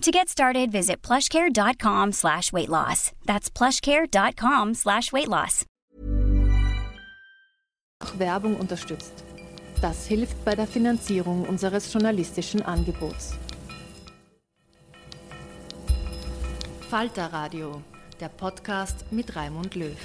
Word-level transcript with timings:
To 0.00 0.10
get 0.10 0.30
started, 0.30 0.72
visit 0.72 1.02
plushcare.com 1.02 2.12
slash 2.12 2.54
weight 2.54 2.70
loss. 2.70 3.12
That's 3.26 3.50
plushcare.com 3.50 4.72
slash 4.72 5.12
weight 5.12 5.28
loss. 5.28 5.66
Werbung 8.16 8.56
unterstützt. 8.56 9.12
Das 9.82 10.06
hilft 10.06 10.42
bei 10.46 10.54
der 10.54 10.66
Finanzierung 10.66 11.44
unseres 11.46 11.92
journalistischen 11.92 12.62
Angebots. 12.62 13.34
Falter 16.88 17.26
Radio, 17.26 17.82
der 18.20 18.30
Podcast 18.30 19.04
mit 19.10 19.36
Raimund 19.36 19.74
Löw. 19.74 19.98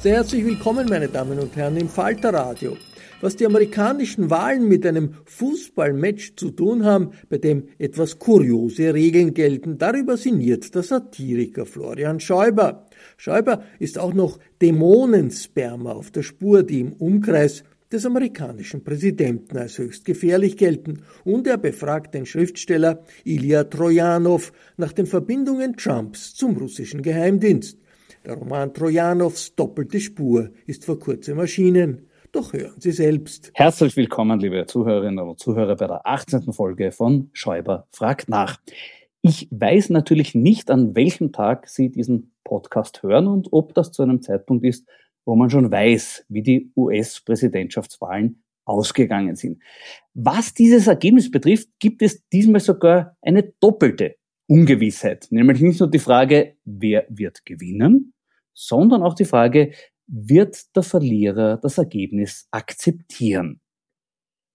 Sehr 0.00 0.14
herzlich 0.14 0.42
willkommen, 0.42 0.88
meine 0.88 1.08
Damen 1.08 1.38
und 1.38 1.54
Herren, 1.54 1.76
im 1.76 1.90
Falter 1.90 2.32
Radio 2.32 2.78
was 3.20 3.36
die 3.36 3.46
amerikanischen 3.46 4.30
Wahlen 4.30 4.68
mit 4.68 4.86
einem 4.86 5.14
Fußballmatch 5.24 6.36
zu 6.36 6.50
tun 6.50 6.84
haben, 6.84 7.10
bei 7.28 7.38
dem 7.38 7.64
etwas 7.78 8.18
kuriose 8.18 8.94
Regeln 8.94 9.34
gelten, 9.34 9.78
darüber 9.78 10.16
sinniert 10.16 10.74
der 10.74 10.82
Satiriker 10.82 11.66
Florian 11.66 12.20
Schäuber. 12.20 12.86
Schäuber 13.16 13.62
ist 13.78 13.98
auch 13.98 14.14
noch 14.14 14.38
Dämonensperma 14.62 15.92
auf 15.92 16.10
der 16.10 16.22
Spur, 16.22 16.62
die 16.62 16.80
im 16.80 16.92
Umkreis 16.92 17.64
des 17.90 18.04
amerikanischen 18.04 18.84
Präsidenten 18.84 19.56
als 19.56 19.78
höchst 19.78 20.04
gefährlich 20.04 20.56
gelten, 20.56 21.02
und 21.24 21.46
er 21.46 21.56
befragt 21.56 22.14
den 22.14 22.26
Schriftsteller 22.26 23.02
Ilya 23.24 23.64
Trojanow 23.64 24.52
nach 24.76 24.92
den 24.92 25.06
Verbindungen 25.06 25.76
Trumps 25.76 26.34
zum 26.34 26.56
russischen 26.56 27.02
Geheimdienst. 27.02 27.78
Der 28.26 28.34
Roman 28.34 28.74
Trojanows 28.74 29.54
Doppelte 29.54 30.00
Spur 30.00 30.50
ist 30.66 30.84
vor 30.84 30.98
kurzem 30.98 31.38
erschienen. 31.38 32.08
Doch 32.38 32.52
hören 32.52 32.80
Sie 32.80 32.92
selbst. 32.92 33.50
Herzlich 33.52 33.96
willkommen, 33.96 34.38
liebe 34.38 34.64
Zuhörerinnen 34.64 35.18
und 35.18 35.40
Zuhörer, 35.40 35.74
bei 35.74 35.88
der 35.88 36.06
18. 36.06 36.52
Folge 36.52 36.92
von 36.92 37.30
Schäuber 37.32 37.88
fragt 37.90 38.28
nach. 38.28 38.60
Ich 39.22 39.48
weiß 39.50 39.90
natürlich 39.90 40.36
nicht, 40.36 40.70
an 40.70 40.94
welchem 40.94 41.32
Tag 41.32 41.68
Sie 41.68 41.90
diesen 41.90 42.36
Podcast 42.44 43.02
hören 43.02 43.26
und 43.26 43.48
ob 43.50 43.74
das 43.74 43.90
zu 43.90 44.04
einem 44.04 44.22
Zeitpunkt 44.22 44.64
ist, 44.64 44.88
wo 45.24 45.34
man 45.34 45.50
schon 45.50 45.72
weiß, 45.72 46.26
wie 46.28 46.44
die 46.44 46.70
US-Präsidentschaftswahlen 46.76 48.44
ausgegangen 48.64 49.34
sind. 49.34 49.60
Was 50.14 50.54
dieses 50.54 50.86
Ergebnis 50.86 51.32
betrifft, 51.32 51.68
gibt 51.80 52.02
es 52.02 52.24
diesmal 52.28 52.60
sogar 52.60 53.16
eine 53.20 53.52
doppelte 53.58 54.14
Ungewissheit. 54.46 55.26
Nämlich 55.30 55.60
nicht 55.60 55.80
nur 55.80 55.90
die 55.90 55.98
Frage, 55.98 56.54
wer 56.64 57.04
wird 57.08 57.44
gewinnen, 57.44 58.14
sondern 58.54 59.02
auch 59.02 59.14
die 59.14 59.24
Frage, 59.24 59.72
wird 60.08 60.74
der 60.74 60.82
Verlierer 60.82 61.58
das 61.58 61.78
Ergebnis 61.78 62.48
akzeptieren. 62.50 63.60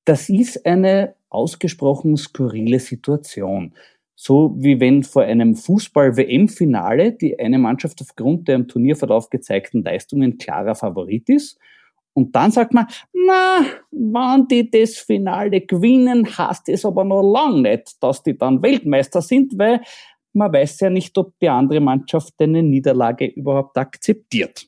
Das 0.06 0.28
ist 0.28 0.66
eine 0.66 1.16
ausgesprochen 1.30 2.18
skurrile 2.18 2.80
Situation. 2.80 3.74
So 4.16 4.56
wie 4.58 4.80
wenn 4.80 5.04
vor 5.04 5.24
einem 5.24 5.56
Fußball-WM-Finale 5.56 7.14
die 7.14 7.40
eine 7.40 7.58
Mannschaft 7.58 8.02
aufgrund 8.02 8.48
der 8.48 8.56
im 8.56 8.68
Turnierverlauf 8.68 9.30
gezeigten 9.30 9.84
Leistungen 9.84 10.38
klarer 10.38 10.76
Favorit 10.76 11.30
ist. 11.30 11.58
Und 12.14 12.36
dann 12.36 12.52
sagt 12.52 12.74
man, 12.74 12.86
na, 13.12 13.66
wann 13.92 14.48
die 14.48 14.70
das 14.70 14.98
Finale 14.98 15.62
gewinnen, 15.62 16.26
heißt 16.38 16.70
es 16.70 16.86
aber 16.86 17.04
noch 17.04 17.24
lang 17.24 17.64
nicht, 17.64 18.02
dass 18.04 18.22
die 18.22 18.38
dann 18.38 18.62
Weltmeister 18.62 19.22
sind, 19.22 19.58
weil 19.58 19.82
man 20.34 20.54
weiß 20.54 20.82
ja 20.82 20.90
nicht, 20.90 21.18
ob 21.18 21.34
die 21.40 21.50
andere 21.50 21.80
Mannschaft 21.80 22.34
eine 22.40 22.62
Niederlage 22.62 23.26
überhaupt 23.26 23.78
akzeptiert. 23.78 24.68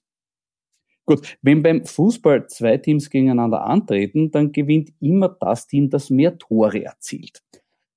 Gut, 1.05 1.38
wenn 1.41 1.61
beim 1.61 1.85
Fußball 1.85 2.47
zwei 2.47 2.77
Teams 2.77 3.09
gegeneinander 3.09 3.63
antreten, 3.63 4.31
dann 4.31 4.51
gewinnt 4.51 4.91
immer 4.99 5.29
das 5.29 5.67
Team, 5.67 5.89
das 5.89 6.09
mehr 6.09 6.38
Tore 6.38 6.83
erzielt. 6.83 7.43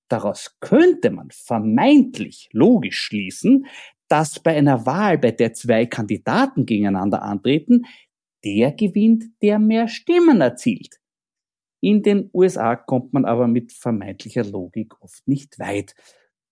Daraus 0.08 0.56
könnte 0.60 1.10
man 1.10 1.30
vermeintlich 1.30 2.48
logisch 2.52 2.98
schließen, 2.98 3.66
dass 4.08 4.40
bei 4.40 4.56
einer 4.56 4.86
Wahl, 4.86 5.18
bei 5.18 5.30
der 5.30 5.52
zwei 5.52 5.86
Kandidaten 5.86 6.66
gegeneinander 6.66 7.22
antreten, 7.22 7.84
der 8.44 8.72
gewinnt, 8.72 9.24
der 9.42 9.58
mehr 9.58 9.88
Stimmen 9.88 10.40
erzielt. 10.40 11.00
In 11.80 12.02
den 12.02 12.30
USA 12.32 12.76
kommt 12.76 13.12
man 13.12 13.24
aber 13.24 13.46
mit 13.46 13.72
vermeintlicher 13.72 14.44
Logik 14.44 15.00
oft 15.00 15.26
nicht 15.28 15.58
weit. 15.58 15.94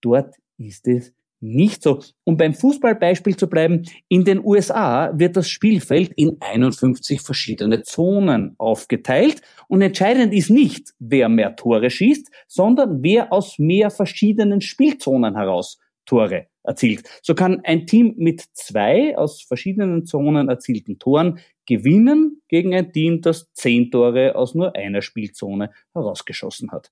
Dort 0.00 0.36
ist 0.58 0.86
es 0.86 1.14
nicht 1.40 1.82
so. 1.82 2.00
Um 2.24 2.36
beim 2.36 2.54
Fußballbeispiel 2.54 3.36
zu 3.36 3.48
bleiben, 3.48 3.82
in 4.08 4.24
den 4.24 4.44
USA 4.44 5.12
wird 5.16 5.36
das 5.36 5.48
Spielfeld 5.48 6.12
in 6.16 6.36
51 6.40 7.20
verschiedene 7.20 7.82
Zonen 7.82 8.54
aufgeteilt 8.58 9.42
und 9.68 9.82
entscheidend 9.82 10.32
ist 10.32 10.50
nicht, 10.50 10.92
wer 10.98 11.28
mehr 11.28 11.56
Tore 11.56 11.90
schießt, 11.90 12.30
sondern 12.46 13.02
wer 13.02 13.32
aus 13.32 13.58
mehr 13.58 13.90
verschiedenen 13.90 14.60
Spielzonen 14.60 15.36
heraus 15.36 15.78
Tore 16.06 16.46
erzielt. 16.62 17.08
So 17.22 17.34
kann 17.34 17.60
ein 17.64 17.86
Team 17.86 18.14
mit 18.16 18.42
zwei 18.52 19.16
aus 19.16 19.42
verschiedenen 19.42 20.04
Zonen 20.06 20.48
erzielten 20.48 20.98
Toren 20.98 21.40
gewinnen 21.66 22.42
gegen 22.48 22.74
ein 22.74 22.92
Team, 22.92 23.20
das 23.20 23.52
zehn 23.52 23.90
Tore 23.90 24.36
aus 24.36 24.54
nur 24.54 24.74
einer 24.76 25.02
Spielzone 25.02 25.70
herausgeschossen 25.92 26.70
hat. 26.70 26.90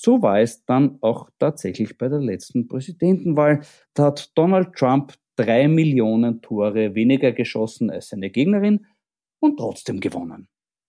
So 0.00 0.22
war 0.22 0.38
es 0.38 0.64
dann 0.64 0.98
auch 1.00 1.28
tatsächlich 1.40 1.98
bei 1.98 2.08
der 2.08 2.20
letzten 2.20 2.68
Präsidentenwahl. 2.68 3.62
Da 3.94 4.04
hat 4.04 4.30
Donald 4.38 4.72
Trump 4.74 5.14
drei 5.34 5.66
Millionen 5.66 6.40
Tore 6.40 6.94
weniger 6.94 7.32
geschossen 7.32 7.90
als 7.90 8.10
seine 8.10 8.30
Gegnerin 8.30 8.86
und 9.40 9.56
trotzdem 9.56 9.98
gewonnen. 9.98 10.46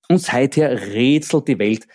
Und 0.09 0.19
seither 0.19 0.93
rätselt 0.93 1.47
die 1.47 1.57
Welt, 1.57 1.87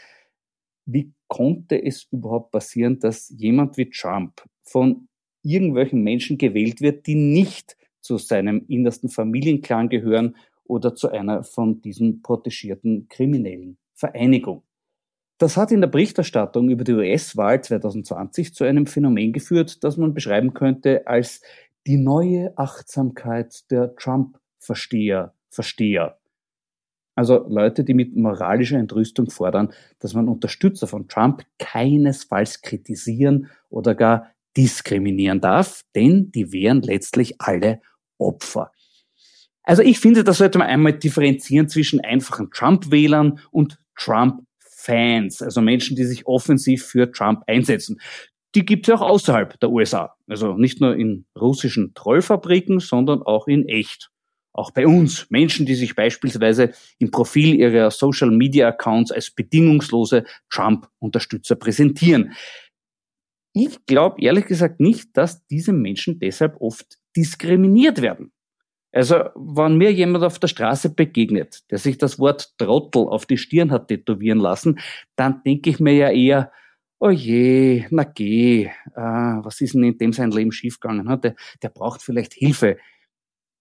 wie 0.86 1.12
konnte 1.28 1.80
es 1.80 2.08
überhaupt 2.10 2.50
passieren, 2.50 2.98
dass 2.98 3.28
jemand 3.28 3.76
wie 3.76 3.90
Trump 3.90 4.42
von 4.62 5.06
irgendwelchen 5.44 6.02
Menschen 6.02 6.36
gewählt 6.36 6.80
wird, 6.80 7.06
die 7.06 7.14
nicht 7.14 7.76
zu 8.00 8.18
seinem 8.18 8.64
innersten 8.66 9.08
Familienclan 9.08 9.88
gehören 9.88 10.34
oder 10.64 10.96
zu 10.96 11.10
einer 11.10 11.44
von 11.44 11.80
diesen 11.80 12.22
protegierten 12.22 13.06
kriminellen 13.08 13.78
Vereinigung. 13.94 14.64
Das 15.44 15.58
hat 15.58 15.70
in 15.72 15.82
der 15.82 15.88
Berichterstattung 15.88 16.70
über 16.70 16.84
die 16.84 16.94
US-Wahl 16.94 17.62
2020 17.62 18.54
zu 18.54 18.64
einem 18.64 18.86
Phänomen 18.86 19.34
geführt, 19.34 19.84
das 19.84 19.98
man 19.98 20.14
beschreiben 20.14 20.54
könnte 20.54 21.06
als 21.06 21.42
die 21.86 21.98
neue 21.98 22.56
Achtsamkeit 22.56 23.70
der 23.70 23.94
Trump-Versteher, 23.94 25.34
Versteher. 25.50 26.18
Also 27.14 27.46
Leute, 27.46 27.84
die 27.84 27.92
mit 27.92 28.16
moralischer 28.16 28.78
Entrüstung 28.78 29.28
fordern, 29.28 29.74
dass 29.98 30.14
man 30.14 30.30
Unterstützer 30.30 30.86
von 30.86 31.08
Trump 31.08 31.44
keinesfalls 31.58 32.62
kritisieren 32.62 33.50
oder 33.68 33.94
gar 33.94 34.30
diskriminieren 34.56 35.42
darf, 35.42 35.82
denn 35.94 36.32
die 36.32 36.52
wären 36.52 36.80
letztlich 36.80 37.38
alle 37.38 37.82
Opfer. 38.16 38.72
Also 39.62 39.82
ich 39.82 40.00
finde, 40.00 40.24
da 40.24 40.32
sollte 40.32 40.56
man 40.56 40.68
einmal 40.68 40.94
differenzieren 40.94 41.68
zwischen 41.68 42.00
einfachen 42.00 42.50
Trump-Wählern 42.50 43.40
und 43.50 43.78
Trump-Fans, 44.84 45.42
also 45.42 45.60
Menschen, 45.60 45.96
die 45.96 46.04
sich 46.04 46.26
offensiv 46.26 46.84
für 46.84 47.10
Trump 47.10 47.42
einsetzen. 47.46 48.00
Die 48.54 48.64
gibt 48.64 48.86
es 48.86 48.88
ja 48.88 48.96
auch 48.96 49.10
außerhalb 49.10 49.58
der 49.58 49.70
USA, 49.70 50.14
also 50.28 50.54
nicht 50.54 50.80
nur 50.80 50.94
in 50.96 51.26
russischen 51.38 51.92
Trollfabriken, 51.94 52.78
sondern 52.78 53.22
auch 53.22 53.48
in 53.48 53.68
echt. 53.68 54.10
Auch 54.52 54.70
bei 54.70 54.86
uns, 54.86 55.28
Menschen, 55.30 55.66
die 55.66 55.74
sich 55.74 55.96
beispielsweise 55.96 56.72
im 57.00 57.10
Profil 57.10 57.56
ihrer 57.56 57.90
Social-Media-Accounts 57.90 59.10
als 59.10 59.32
bedingungslose 59.32 60.24
Trump-Unterstützer 60.48 61.56
präsentieren. 61.56 62.34
Ich 63.52 63.84
glaube 63.86 64.22
ehrlich 64.22 64.46
gesagt 64.46 64.78
nicht, 64.78 65.16
dass 65.16 65.44
diese 65.46 65.72
Menschen 65.72 66.20
deshalb 66.20 66.60
oft 66.60 66.98
diskriminiert 67.16 68.00
werden. 68.00 68.32
Also, 68.94 69.24
wenn 69.34 69.76
mir 69.76 69.92
jemand 69.92 70.22
auf 70.22 70.38
der 70.38 70.46
Straße 70.46 70.94
begegnet, 70.94 71.68
der 71.72 71.78
sich 71.78 71.98
das 71.98 72.20
Wort 72.20 72.56
Trottel 72.58 73.08
auf 73.08 73.26
die 73.26 73.38
Stirn 73.38 73.72
hat 73.72 73.88
tätowieren 73.88 74.38
lassen, 74.38 74.78
dann 75.16 75.42
denke 75.42 75.70
ich 75.70 75.80
mir 75.80 75.94
ja 75.94 76.10
eher, 76.10 76.52
oh 77.00 77.10
je, 77.10 77.86
na 77.90 78.04
geh, 78.04 78.66
äh, 78.66 78.70
was 78.94 79.60
ist 79.60 79.74
denn 79.74 79.82
in 79.82 79.98
dem 79.98 80.12
sein 80.12 80.30
Leben 80.30 80.52
schiefgegangen? 80.52 81.20
Der, 81.20 81.34
der 81.60 81.68
braucht 81.70 82.02
vielleicht 82.02 82.34
Hilfe. 82.34 82.78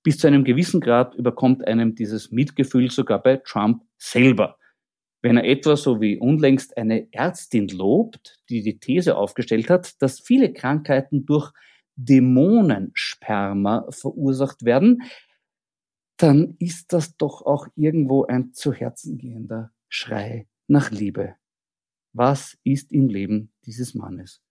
Bis 0.03 0.19
zu 0.19 0.27
einem 0.27 0.43
gewissen 0.43 0.81
Grad 0.81 1.15
überkommt 1.15 1.67
einem 1.67 1.95
dieses 1.95 2.31
Mitgefühl 2.31 2.91
sogar 2.91 3.23
bei 3.23 3.37
Trump 3.37 3.81
selber. 3.97 4.59
Wenn 5.23 5.37
er 5.37 5.45
etwa 5.45 5.75
so 5.75 5.99
wie 5.99 6.19
unlängst 6.19 6.77
eine 6.77 7.07
Ärztin 7.11 7.69
lobt, 7.69 8.37
die 8.49 8.61
die 8.61 8.77
These 8.77 9.17
aufgestellt 9.17 9.71
hat, 9.71 9.99
dass 9.99 10.19
viele 10.19 10.53
Krankheiten 10.53 11.25
durch 11.25 11.51
Dämonensperma 11.95 13.87
verursacht 13.89 14.65
werden, 14.65 15.03
dann 16.17 16.55
ist 16.59 16.93
das 16.93 17.17
doch 17.17 17.41
auch 17.41 17.67
irgendwo 17.75 18.25
ein 18.25 18.53
zu 18.53 18.73
Herzen 18.73 19.17
gehender 19.17 19.71
Schrei 19.89 20.47
nach 20.67 20.91
Liebe. 20.91 21.35
Was 22.13 22.57
ist 22.63 22.91
im 22.91 23.07
Leben 23.09 23.51
dieses 23.65 23.95
Mannes 23.95 24.41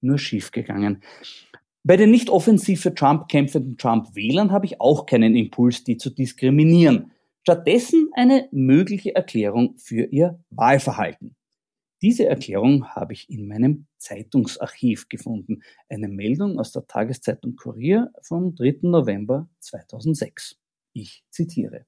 nur 0.00 0.18
schiefgegangen? 0.18 1.02
Bei 1.84 1.96
den 1.96 2.10
nicht 2.10 2.30
offensiv 2.30 2.82
für 2.82 2.94
Trump 2.94 3.28
kämpfenden 3.28 3.76
Trump-Wählern 3.76 4.52
habe 4.52 4.66
ich 4.66 4.80
auch 4.80 5.06
keinen 5.06 5.34
Impuls, 5.34 5.84
die 5.84 5.96
zu 5.96 6.10
diskriminieren. 6.10 7.12
Stattdessen 7.42 8.10
eine 8.12 8.48
mögliche 8.52 9.14
Erklärung 9.14 9.76
für 9.78 10.04
ihr 10.04 10.38
Wahlverhalten. 10.50 11.34
Diese 12.00 12.26
Erklärung 12.26 12.86
habe 12.94 13.12
ich 13.12 13.28
in 13.28 13.48
meinem 13.48 13.86
Zeitungsarchiv 13.96 15.08
gefunden. 15.08 15.62
Eine 15.88 16.08
Meldung 16.08 16.60
aus 16.60 16.70
der 16.70 16.86
Tageszeitung 16.86 17.56
Kurier 17.56 18.12
vom 18.22 18.54
3. 18.54 18.78
November 18.82 19.48
2006. 19.58 20.56
Ich 20.92 21.24
zitiere. 21.30 21.86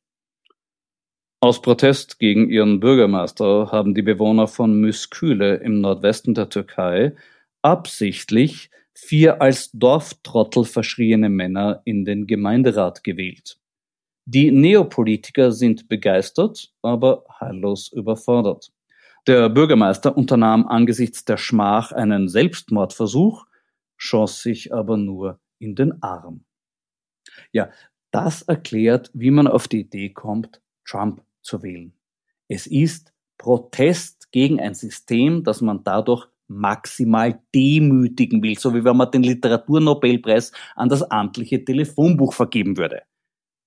Aus 1.41 1.63
Protest 1.63 2.19
gegen 2.19 2.51
ihren 2.51 2.81
Bürgermeister 2.81 3.71
haben 3.71 3.95
die 3.95 4.03
Bewohner 4.03 4.47
von 4.47 4.75
Müsküle 4.79 5.55
im 5.57 5.81
Nordwesten 5.81 6.35
der 6.35 6.49
Türkei 6.49 7.15
absichtlich 7.63 8.71
vier 8.93 9.41
als 9.41 9.71
Dorftrottel 9.73 10.65
verschriene 10.65 11.29
Männer 11.29 11.83
in 11.85 12.05
den 12.05 12.27
Gemeinderat 12.27 13.05
gewählt. 13.05 13.59
Die 14.27 14.51
Neopolitiker 14.51 15.53
sind 15.53 15.89
begeistert, 15.89 16.73
aber 16.83 17.25
heillos 17.41 17.91
überfordert. 17.93 18.73
Der 19.27 19.49
Bürgermeister 19.49 20.17
unternahm 20.17 20.67
angesichts 20.67 21.25
der 21.25 21.37
Schmach 21.37 21.93
einen 21.93 22.29
Selbstmordversuch, 22.29 23.47
schoss 23.97 24.43
sich 24.43 24.73
aber 24.73 24.97
nur 24.97 25.39
in 25.59 25.75
den 25.75 26.03
Arm. 26.03 26.45
Ja, 27.53 27.71
das 28.11 28.43
erklärt, 28.43 29.11
wie 29.13 29.31
man 29.31 29.47
auf 29.47 29.69
die 29.69 29.81
Idee 29.81 30.11
kommt, 30.11 30.61
Trump 30.85 31.23
zu 31.43 31.63
wählen. 31.63 31.93
Es 32.49 32.67
ist 32.67 33.13
Protest 33.39 34.33
gegen 34.33 34.61
ein 34.61 34.75
System, 34.75 35.45
das 35.45 35.61
man 35.61 35.85
dadurch 35.85 36.27
maximal 36.49 37.41
demütigen 37.55 38.43
will, 38.43 38.59
so 38.59 38.75
wie 38.75 38.85
wenn 38.85 38.97
man 38.97 39.11
den 39.11 39.23
Literaturnobelpreis 39.23 40.51
an 40.75 40.89
das 40.89 41.03
amtliche 41.03 41.65
Telefonbuch 41.65 42.35
vergeben 42.35 42.77
würde. 42.77 43.03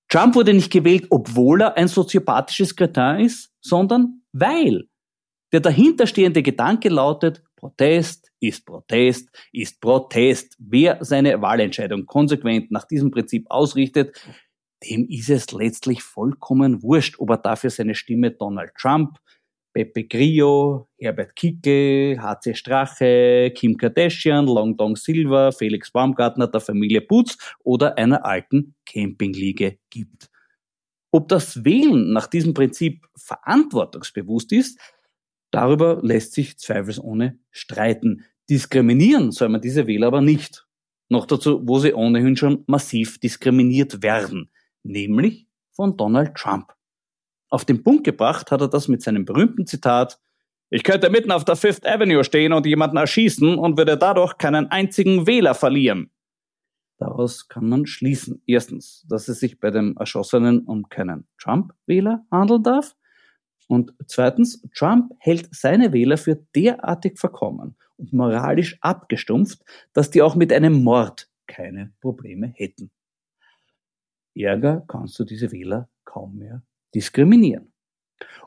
Trump 0.10 0.36
wurde 0.36 0.54
nicht 0.54 0.72
gewählt, 0.72 1.08
obwohl 1.10 1.62
er 1.62 1.78
ein 1.78 1.88
soziopathisches 1.88 2.76
Kretin 2.76 3.26
ist, 3.26 3.52
sondern 3.62 4.22
weil. 4.34 4.90
Der 5.54 5.60
dahinterstehende 5.60 6.42
Gedanke 6.42 6.90
lautet, 6.90 7.44
Protest 7.56 8.32
ist 8.40 8.66
Protest 8.66 9.30
ist 9.54 9.80
Protest. 9.80 10.58
Wer 10.58 10.98
seine 11.02 11.42
Wahlentscheidung 11.42 12.08
konsequent 12.08 12.72
nach 12.72 12.86
diesem 12.86 13.12
Prinzip 13.12 13.46
ausrichtet, 13.50 14.20
dem 14.84 15.08
ist 15.08 15.30
es 15.30 15.52
letztlich 15.52 16.02
vollkommen 16.02 16.82
wurscht, 16.82 17.20
ob 17.20 17.30
er 17.30 17.38
dafür 17.38 17.70
seine 17.70 17.94
Stimme 17.94 18.32
Donald 18.32 18.72
Trump, 18.76 19.20
Pepe 19.74 20.06
Grillo, 20.06 20.90
Herbert 20.98 21.36
Kickel, 21.36 22.20
HC 22.20 22.56
Strache, 22.56 23.52
Kim 23.56 23.78
Kardashian, 23.78 24.48
Long 24.48 24.76
Dong 24.76 24.96
Silva, 24.96 25.52
Felix 25.52 25.92
Baumgartner, 25.92 26.48
der 26.48 26.62
Familie 26.62 27.02
Putz 27.02 27.38
oder 27.64 27.98
einer 27.98 28.26
alten 28.26 28.76
Campingliege 28.86 29.78
gibt. 29.92 30.30
Ob 31.12 31.28
das 31.28 31.64
Wählen 31.64 32.12
nach 32.12 32.26
diesem 32.26 32.56
Prinzip 32.56 33.06
verantwortungsbewusst 33.16 34.52
ist, 34.52 34.80
Darüber 35.54 36.00
lässt 36.02 36.34
sich 36.34 36.58
zweifelsohne 36.58 37.38
streiten. 37.52 38.26
Diskriminieren 38.50 39.32
soll 39.32 39.50
man 39.50 39.62
diese 39.62 39.86
Wähler 39.86 40.08
aber 40.08 40.20
nicht. 40.20 40.66
Noch 41.10 41.28
dazu, 41.28 41.62
wo 41.64 41.78
sie 41.78 41.94
ohnehin 41.94 42.36
schon 42.36 42.64
massiv 42.66 43.20
diskriminiert 43.20 44.02
werden, 44.02 44.50
nämlich 44.82 45.48
von 45.72 45.96
Donald 45.96 46.34
Trump. 46.34 46.74
Auf 47.50 47.66
den 47.66 47.84
Punkt 47.84 48.04
gebracht 48.04 48.50
hat 48.50 48.62
er 48.62 48.68
das 48.68 48.88
mit 48.88 49.04
seinem 49.04 49.26
berühmten 49.26 49.68
Zitat 49.68 50.20
Ich 50.72 50.84
könnte 50.84 51.12
mitten 51.12 51.32
auf 51.32 51.46
der 51.46 51.56
Fifth 51.56 51.86
Avenue 51.86 52.24
stehen 52.24 52.52
und 52.52 52.66
jemanden 52.66 52.98
erschießen 52.98 53.56
und 53.56 53.78
würde 53.78 53.96
dadurch 53.96 54.40
keinen 54.40 54.72
einzigen 54.72 55.28
Wähler 55.28 55.54
verlieren. 55.54 56.10
Daraus 56.98 57.48
kann 57.48 57.70
man 57.70 57.86
schließen, 57.86 58.42
erstens, 58.48 59.06
dass 59.08 59.28
es 59.28 59.40
sich 59.40 59.60
bei 59.60 59.70
dem 59.70 59.96
Erschossenen 59.98 60.62
um 60.62 60.90
keinen 60.90 61.28
Trump-Wähler 61.38 62.26
handeln 62.32 62.64
darf 62.64 62.96
und 63.74 63.94
zweitens, 64.08 64.62
Trump 64.76 65.14
hält 65.18 65.50
seine 65.52 65.94
Wähler 65.94 66.18
für 66.18 66.36
derartig 66.56 67.18
verkommen 67.18 67.76
und 67.98 68.14
moralisch 68.14 68.78
abgestumpft, 68.82 69.64
dass 69.94 70.12
die 70.12 70.22
auch 70.22 70.36
mit 70.36 70.54
einem 70.54 70.84
Mord 70.84 71.28
keine 71.48 71.92
Probleme 72.00 72.54
hätten. 72.56 72.92
Ärger 74.36 74.84
kannst 74.88 75.18
du 75.20 75.24
diese 75.24 75.52
Wähler 75.52 75.90
kaum 76.06 76.38
mehr 76.38 76.64
diskriminieren. 76.94 77.74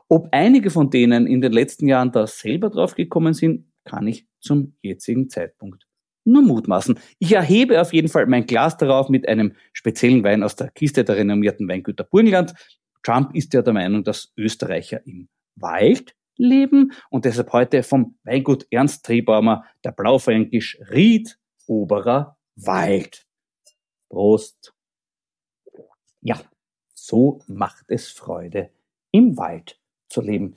Ob 0.07 0.29
einige 0.31 0.69
von 0.69 0.89
denen 0.89 1.27
in 1.27 1.41
den 1.41 1.51
letzten 1.51 1.87
Jahren 1.87 2.11
da 2.11 2.25
selber 2.25 2.69
drauf 2.69 2.95
gekommen 2.95 3.33
sind, 3.33 3.65
kann 3.83 4.07
ich 4.07 4.27
zum 4.39 4.77
jetzigen 4.81 5.29
Zeitpunkt 5.29 5.85
nur 6.23 6.41
mutmaßen. 6.41 6.99
Ich 7.19 7.33
erhebe 7.33 7.81
auf 7.81 7.93
jeden 7.93 8.09
Fall 8.09 8.27
mein 8.27 8.45
Glas 8.45 8.77
darauf 8.77 9.09
mit 9.09 9.27
einem 9.27 9.53
speziellen 9.73 10.23
Wein 10.23 10.43
aus 10.43 10.55
der 10.55 10.69
Kiste 10.69 11.03
der 11.03 11.17
renommierten 11.17 11.67
Weingüter 11.67 12.03
Burgenland. 12.03 12.53
Trump 13.07 13.33
ist 13.35 13.53
ja 13.53 13.61
der 13.61 13.71
Meinung, 13.71 14.03
dass 14.03 14.33
Österreicher 14.35 14.99
im 15.07 15.29
Wald 15.55 16.13
leben 16.35 16.91
und 17.09 17.23
deshalb 17.23 17.53
heute 17.53 17.81
vom 17.81 18.17
Weingut 18.25 18.67
Ernst 18.69 19.05
Triebaumer 19.05 19.63
der 19.85 19.93
Blaufränkisch 19.93 20.77
Ried 20.91 21.39
Oberer 21.67 22.35
Wald. 22.57 23.25
Prost. 24.09 24.73
Ja, 26.19 26.37
so 26.93 27.39
macht 27.47 27.85
es 27.87 28.09
Freude, 28.09 28.71
im 29.11 29.37
Wald 29.37 29.79
zu 30.09 30.19
leben. 30.19 30.55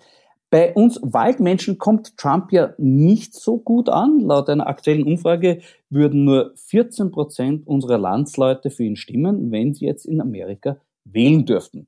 Bei 0.50 0.74
uns 0.74 0.98
Waldmenschen 1.04 1.78
kommt 1.78 2.16
Trump 2.16 2.50
ja 2.50 2.74
nicht 2.78 3.34
so 3.34 3.58
gut 3.58 3.88
an. 3.88 4.18
Laut 4.18 4.48
einer 4.48 4.66
aktuellen 4.66 5.04
Umfrage 5.04 5.60
würden 5.88 6.24
nur 6.24 6.52
14 6.56 7.12
Prozent 7.12 7.68
unserer 7.68 7.98
Landsleute 7.98 8.70
für 8.70 8.82
ihn 8.82 8.96
stimmen, 8.96 9.52
wenn 9.52 9.72
sie 9.72 9.86
jetzt 9.86 10.04
in 10.04 10.20
Amerika 10.20 10.80
wählen 11.04 11.46
dürften. 11.46 11.86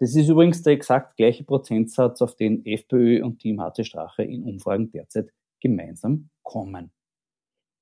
Das 0.00 0.16
ist 0.16 0.30
übrigens 0.30 0.62
der 0.62 0.72
exakt 0.72 1.18
gleiche 1.18 1.44
Prozentsatz, 1.44 2.22
auf 2.22 2.34
den 2.34 2.64
FPÖ 2.64 3.22
und 3.22 3.38
Team 3.38 3.60
HC 3.60 3.84
Strache 3.84 4.22
in 4.22 4.44
Umfragen 4.44 4.90
derzeit 4.90 5.30
gemeinsam 5.60 6.30
kommen. 6.42 6.90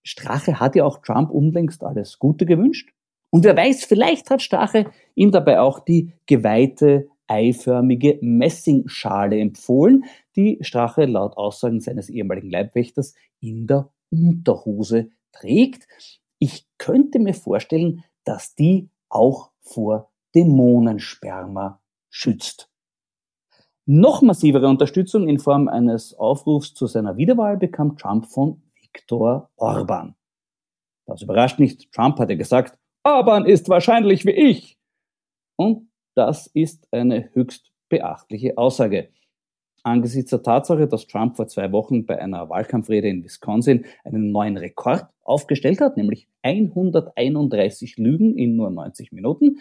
Strache 0.04 0.58
hat 0.58 0.74
ja 0.74 0.84
auch 0.84 0.98
Trump 0.98 1.30
unlängst 1.30 1.84
alles 1.84 2.18
Gute 2.18 2.44
gewünscht. 2.44 2.92
Und 3.30 3.44
wer 3.44 3.56
weiß, 3.56 3.84
vielleicht 3.84 4.30
hat 4.30 4.42
Strache 4.42 4.90
ihm 5.14 5.30
dabei 5.30 5.60
auch 5.60 5.78
die 5.78 6.12
geweihte 6.26 7.08
eiförmige 7.28 8.18
Messingschale 8.20 9.38
empfohlen, 9.38 10.04
die 10.34 10.58
Strache 10.62 11.04
laut 11.04 11.36
Aussagen 11.36 11.80
seines 11.80 12.08
ehemaligen 12.08 12.50
Leibwächters 12.50 13.14
in 13.38 13.68
der 13.68 13.92
Unterhose 14.10 15.10
trägt. 15.30 15.86
Ich 16.40 16.66
könnte 16.78 17.20
mir 17.20 17.34
vorstellen, 17.34 18.02
dass 18.24 18.56
die 18.56 18.88
auch 19.08 19.52
vor 19.60 20.10
Dämonensperma 20.34 21.80
schützt. 22.18 22.68
Noch 23.86 24.22
massivere 24.22 24.68
Unterstützung 24.68 25.28
in 25.28 25.38
Form 25.38 25.68
eines 25.68 26.14
Aufrufs 26.14 26.74
zu 26.74 26.88
seiner 26.88 27.16
Wiederwahl 27.16 27.56
bekam 27.56 27.96
Trump 27.96 28.26
von 28.26 28.60
Viktor 28.74 29.50
Orban. 29.56 30.16
Das 31.06 31.22
überrascht 31.22 31.60
nicht. 31.60 31.92
Trump 31.92 32.18
hatte 32.18 32.36
gesagt, 32.36 32.76
Orban 33.04 33.46
ist 33.46 33.68
wahrscheinlich 33.68 34.26
wie 34.26 34.32
ich. 34.32 34.78
Und 35.56 35.88
das 36.16 36.48
ist 36.48 36.88
eine 36.90 37.30
höchst 37.34 37.70
beachtliche 37.88 38.58
Aussage. 38.58 39.10
Angesichts 39.84 40.30
der 40.30 40.42
Tatsache, 40.42 40.88
dass 40.88 41.06
Trump 41.06 41.36
vor 41.36 41.46
zwei 41.46 41.70
Wochen 41.70 42.04
bei 42.04 42.20
einer 42.20 42.50
Wahlkampfrede 42.50 43.08
in 43.08 43.22
Wisconsin 43.22 43.86
einen 44.04 44.32
neuen 44.32 44.56
Rekord 44.56 45.06
aufgestellt 45.22 45.80
hat, 45.80 45.96
nämlich 45.96 46.28
131 46.42 47.96
Lügen 47.96 48.36
in 48.36 48.56
nur 48.56 48.70
90 48.70 49.12
Minuten, 49.12 49.60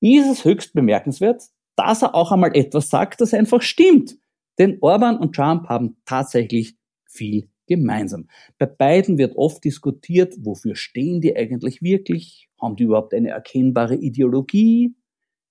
ist 0.00 0.30
es 0.30 0.44
höchst 0.44 0.74
bemerkenswert, 0.74 1.42
dass 1.80 2.02
er 2.02 2.14
auch 2.14 2.32
einmal 2.32 2.56
etwas 2.56 2.88
sagt, 2.88 3.20
das 3.20 3.34
einfach 3.34 3.62
stimmt. 3.62 4.16
Denn 4.58 4.78
Orban 4.80 5.18
und 5.18 5.34
Trump 5.34 5.68
haben 5.68 5.96
tatsächlich 6.04 6.76
viel 7.08 7.48
gemeinsam. 7.66 8.28
Bei 8.58 8.66
beiden 8.66 9.16
wird 9.16 9.36
oft 9.36 9.64
diskutiert, 9.64 10.34
wofür 10.40 10.74
stehen 10.74 11.20
die 11.20 11.36
eigentlich 11.36 11.82
wirklich? 11.82 12.48
Haben 12.60 12.76
die 12.76 12.84
überhaupt 12.84 13.14
eine 13.14 13.30
erkennbare 13.30 13.94
Ideologie? 13.94 14.94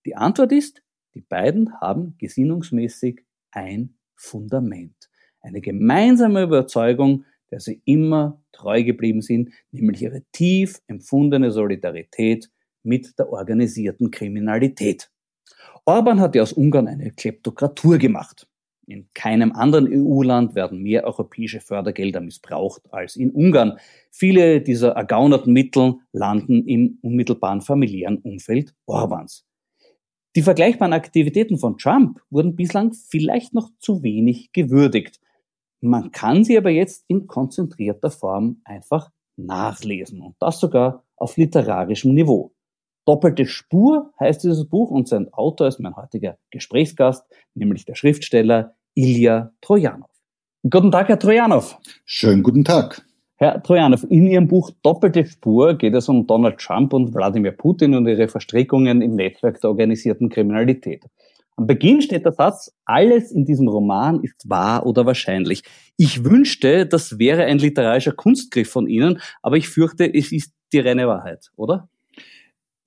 Die 0.05 0.15
Antwort 0.15 0.51
ist, 0.51 0.81
die 1.15 1.21
beiden 1.21 1.73
haben 1.79 2.15
gesinnungsmäßig 2.17 3.21
ein 3.51 3.95
Fundament. 4.15 5.09
Eine 5.41 5.61
gemeinsame 5.61 6.43
Überzeugung, 6.43 7.25
der 7.51 7.61
sie 7.61 7.81
immer 7.85 8.43
treu 8.51 8.83
geblieben 8.83 9.21
sind, 9.21 9.51
nämlich 9.71 10.01
ihre 10.01 10.23
tief 10.31 10.81
empfundene 10.87 11.51
Solidarität 11.51 12.51
mit 12.83 13.17
der 13.17 13.31
organisierten 13.31 14.11
Kriminalität. 14.11 15.09
Orban 15.89 16.19
hat 16.19 16.35
ja 16.35 16.43
aus 16.43 16.53
Ungarn 16.53 16.87
eine 16.87 17.09
Kleptokratur 17.09 17.97
gemacht. 17.97 18.47
In 18.85 19.09
keinem 19.15 19.53
anderen 19.53 19.87
EU-Land 19.91 20.53
werden 20.53 20.83
mehr 20.83 21.03
europäische 21.03 21.61
Fördergelder 21.61 22.21
missbraucht 22.21 22.83
als 22.93 23.15
in 23.15 23.31
Ungarn. 23.31 23.79
Viele 24.11 24.61
dieser 24.61 24.89
ergaunerten 24.89 25.51
Mittel 25.51 25.95
landen 26.11 26.63
im 26.67 26.99
unmittelbaren 27.01 27.61
familiären 27.61 28.19
Umfeld 28.19 28.75
Orbans. 28.85 29.47
Die 30.35 30.43
vergleichbaren 30.43 30.93
Aktivitäten 30.93 31.57
von 31.57 31.79
Trump 31.79 32.21
wurden 32.29 32.55
bislang 32.55 32.93
vielleicht 32.93 33.55
noch 33.55 33.71
zu 33.79 34.03
wenig 34.03 34.51
gewürdigt. 34.51 35.19
Man 35.81 36.11
kann 36.11 36.43
sie 36.43 36.55
aber 36.55 36.69
jetzt 36.69 37.03
in 37.07 37.25
konzentrierter 37.25 38.11
Form 38.11 38.61
einfach 38.63 39.09
nachlesen 39.37 40.21
und 40.21 40.35
das 40.37 40.59
sogar 40.59 41.03
auf 41.15 41.35
literarischem 41.35 42.13
Niveau. 42.13 42.53
Doppelte 43.09 43.47
Spur 43.47 44.13
heißt 44.19 44.43
dieses 44.43 44.69
Buch 44.69 44.91
und 44.91 45.07
sein 45.07 45.33
Autor 45.33 45.67
ist 45.67 45.79
mein 45.79 45.95
heutiger 45.95 46.37
Gesprächsgast, 46.51 47.25
nämlich 47.55 47.83
der 47.83 47.95
Schriftsteller 47.95 48.75
Ilya 48.93 49.51
Trojanov. 49.61 50.11
Guten 50.69 50.91
Tag, 50.91 51.07
Herr 51.07 51.17
Trojanov. 51.17 51.79
Schönen 52.05 52.43
guten 52.43 52.63
Tag. 52.63 53.03
Herr 53.37 53.63
Trojanov, 53.63 54.03
in 54.11 54.27
Ihrem 54.27 54.47
Buch 54.47 54.69
Doppelte 54.83 55.25
Spur 55.25 55.73
geht 55.73 55.95
es 55.95 56.07
um 56.07 56.27
Donald 56.27 56.59
Trump 56.59 56.93
und 56.93 57.11
Wladimir 57.15 57.51
Putin 57.51 57.95
und 57.95 58.05
ihre 58.05 58.27
Verstrickungen 58.27 59.01
im 59.01 59.15
Netzwerk 59.15 59.59
der 59.59 59.71
organisierten 59.71 60.29
Kriminalität. 60.29 61.03
Am 61.57 61.65
Beginn 61.65 62.03
steht 62.03 62.25
der 62.25 62.33
Satz, 62.33 62.71
alles 62.85 63.31
in 63.31 63.43
diesem 63.43 63.69
Roman 63.69 64.21
ist 64.21 64.47
wahr 64.47 64.85
oder 64.85 65.07
wahrscheinlich. 65.07 65.63
Ich 65.97 66.23
wünschte, 66.23 66.85
das 66.85 67.17
wäre 67.17 67.45
ein 67.45 67.57
literarischer 67.57 68.11
Kunstgriff 68.11 68.69
von 68.69 68.85
Ihnen, 68.85 69.19
aber 69.41 69.57
ich 69.57 69.67
fürchte, 69.67 70.13
es 70.13 70.31
ist 70.31 70.53
die 70.71 70.79
reine 70.79 71.07
Wahrheit, 71.07 71.49
oder? 71.55 71.89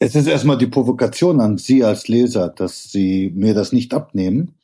Es 0.04 0.16
ist 0.16 0.26
erstmal 0.26 0.58
die 0.58 0.66
Provokation 0.66 1.38
an 1.38 1.58
Sie 1.58 1.84
als 1.84 2.08
Leser, 2.08 2.48
dass 2.48 2.90
Sie 2.90 3.30
mir 3.36 3.54
das 3.54 3.70
nicht 3.70 3.94
abnehmen. 3.94 4.56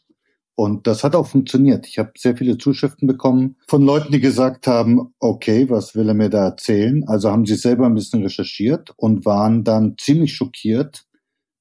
Und 0.57 0.89
das 0.89 1.05
hat 1.05 1.15
auch 1.15 1.29
funktioniert. 1.29 1.87
Ich 1.87 2.01
habe 2.01 2.11
sehr 2.19 2.37
viele 2.37 2.59
Zuschriften 2.59 3.07
bekommen 3.07 3.55
von 3.69 3.83
Leuten, 3.83 4.11
die 4.11 4.19
gesagt 4.19 4.67
haben, 4.67 5.15
okay, 5.21 5.71
was 5.71 5.95
will 5.95 6.09
er 6.09 6.15
mir 6.15 6.29
da 6.29 6.47
erzählen? 6.47 7.05
Also 7.07 7.31
haben 7.31 7.47
sie 7.47 7.55
selber 7.55 7.87
ein 7.87 7.95
bisschen 7.95 8.25
recherchiert 8.25 8.93
und 8.97 9.27
waren 9.27 9.63
dann 9.63 9.95
ziemlich 9.97 10.35
schockiert, 10.35 11.07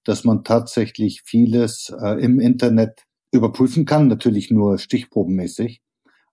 dass 0.04 0.24
man 0.24 0.44
tatsächlich 0.44 1.22
vieles 1.24 1.94
äh, 2.02 2.20
im 2.20 2.40
Internet 2.40 3.04
überprüfen 3.32 3.86
kann, 3.86 4.08
natürlich 4.08 4.50
nur 4.50 4.80
stichprobenmäßig. 4.80 5.84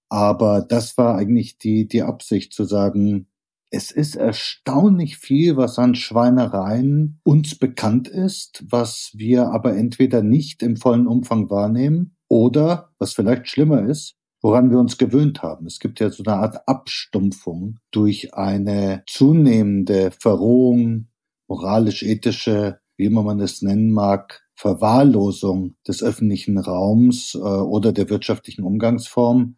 Aber 0.09 0.65
das 0.67 0.97
war 0.97 1.19
eigentlich 1.19 1.59
die, 1.59 1.87
die 1.87 2.05
Absicht 2.05 2.55
zu 2.55 2.65
sagen, 2.65 3.27
es 3.75 3.91
ist 3.91 4.15
erstaunlich 4.15 5.19
viel, 5.19 5.57
was 5.57 5.81
an 5.81 5.97
Schweinereien 5.97 7.21
uns 7.25 7.59
bekannt 7.59 8.07
ist, 8.07 8.65
was 8.69 9.11
wir 9.15 9.49
aber 9.49 9.77
entweder 9.77 10.23
nicht 10.23 10.63
im 10.63 10.77
vollen 10.77 11.09
Umfang 11.09 11.51
wahrnehmen 11.51 12.17
oder, 12.29 12.93
was 12.99 13.15
vielleicht 13.15 13.49
schlimmer 13.49 13.83
ist, 13.83 14.15
woran 14.41 14.71
wir 14.71 14.79
uns 14.79 14.97
gewöhnt 14.97 15.43
haben. 15.43 15.67
Es 15.67 15.81
gibt 15.81 15.99
ja 15.99 16.09
so 16.11 16.23
eine 16.25 16.37
Art 16.37 16.69
Abstumpfung 16.69 17.81
durch 17.91 18.35
eine 18.35 19.03
zunehmende 19.09 20.13
Verrohung, 20.21 21.09
moralisch-ethische, 21.49 22.79
wie 22.97 23.07
immer 23.07 23.25
man 23.25 23.41
es 23.41 23.61
nennen 23.61 23.91
mag, 23.91 24.43
Verwahrlosung 24.55 25.75
des 25.87 26.01
öffentlichen 26.05 26.59
Raums 26.59 27.35
äh, 27.35 27.39
oder 27.39 27.93
der 27.93 28.09
wirtschaftlichen 28.09 28.63
Umgangsform, 28.63 29.57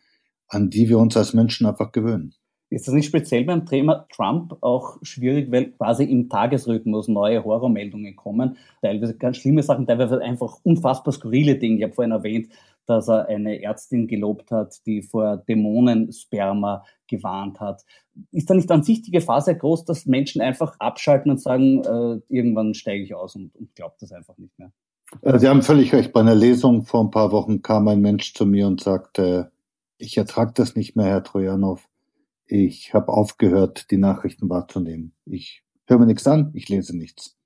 an 0.48 0.70
die 0.70 0.88
wir 0.88 0.98
uns 0.98 1.18
als 1.18 1.34
Menschen 1.34 1.66
einfach 1.66 1.92
gewöhnen. 1.92 2.34
Ist 2.68 2.88
das 2.88 2.94
nicht 2.94 3.06
speziell 3.06 3.44
beim 3.44 3.64
Thema 3.64 4.06
Trump 4.12 4.56
auch 4.60 4.98
schwierig, 5.02 5.52
weil 5.52 5.70
quasi 5.70 6.02
im 6.04 6.28
Tagesrhythmus 6.28 7.06
neue 7.06 7.44
Horrormeldungen 7.44 8.16
kommen, 8.16 8.56
teilweise 8.82 9.16
ganz 9.16 9.36
schlimme 9.36 9.62
Sachen, 9.62 9.86
teilweise 9.86 10.20
einfach 10.20 10.58
unfassbar 10.64 11.12
skurrile 11.12 11.56
Dinge. 11.56 11.76
Ich 11.76 11.82
habe 11.84 11.92
vorhin 11.92 12.10
erwähnt, 12.10 12.48
dass 12.86 13.08
er 13.08 13.28
eine 13.28 13.62
Ärztin 13.62 14.08
gelobt 14.08 14.50
hat, 14.50 14.84
die 14.84 15.02
vor 15.02 15.36
Dämonensperma 15.36 16.84
gewarnt 17.06 17.60
hat. 17.60 17.84
Ist 18.32 18.50
da 18.50 18.54
nicht 18.54 18.70
an 18.72 18.82
sich 18.82 19.02
die 19.02 19.12
Gefahr 19.12 19.40
sehr 19.42 19.54
groß, 19.54 19.84
dass 19.84 20.06
Menschen 20.06 20.40
einfach 20.40 20.74
abschalten 20.80 21.30
und 21.30 21.40
sagen, 21.40 21.84
äh, 21.84 22.20
irgendwann 22.28 22.74
steige 22.74 23.04
ich 23.04 23.14
aus 23.14 23.36
und, 23.36 23.54
und 23.54 23.74
glaubt 23.76 24.02
das 24.02 24.10
einfach 24.10 24.36
nicht 24.38 24.58
mehr? 24.58 24.72
Äh, 25.22 25.38
Sie 25.38 25.48
haben 25.48 25.62
völlig 25.62 25.92
recht. 25.92 26.12
Bei 26.12 26.20
einer 26.20 26.34
Lesung 26.34 26.84
vor 26.84 27.04
ein 27.04 27.10
paar 27.10 27.30
Wochen 27.30 27.62
kam 27.62 27.86
ein 27.86 28.00
Mensch 28.00 28.34
zu 28.34 28.44
mir 28.44 28.66
und 28.66 28.80
sagte, 28.80 29.52
ich 29.98 30.16
ertrage 30.16 30.52
das 30.54 30.74
nicht 30.74 30.96
mehr, 30.96 31.06
Herr 31.06 31.22
Trojanov 31.22 31.88
ich 32.46 32.94
habe 32.94 33.12
aufgehört, 33.12 33.90
die 33.90 33.98
Nachrichten 33.98 34.48
wahrzunehmen. 34.48 35.12
Ich 35.24 35.62
höre 35.86 35.98
mir 35.98 36.06
nichts 36.06 36.26
an, 36.26 36.50
ich 36.54 36.68
lese 36.68 36.96
nichts. 36.96 37.36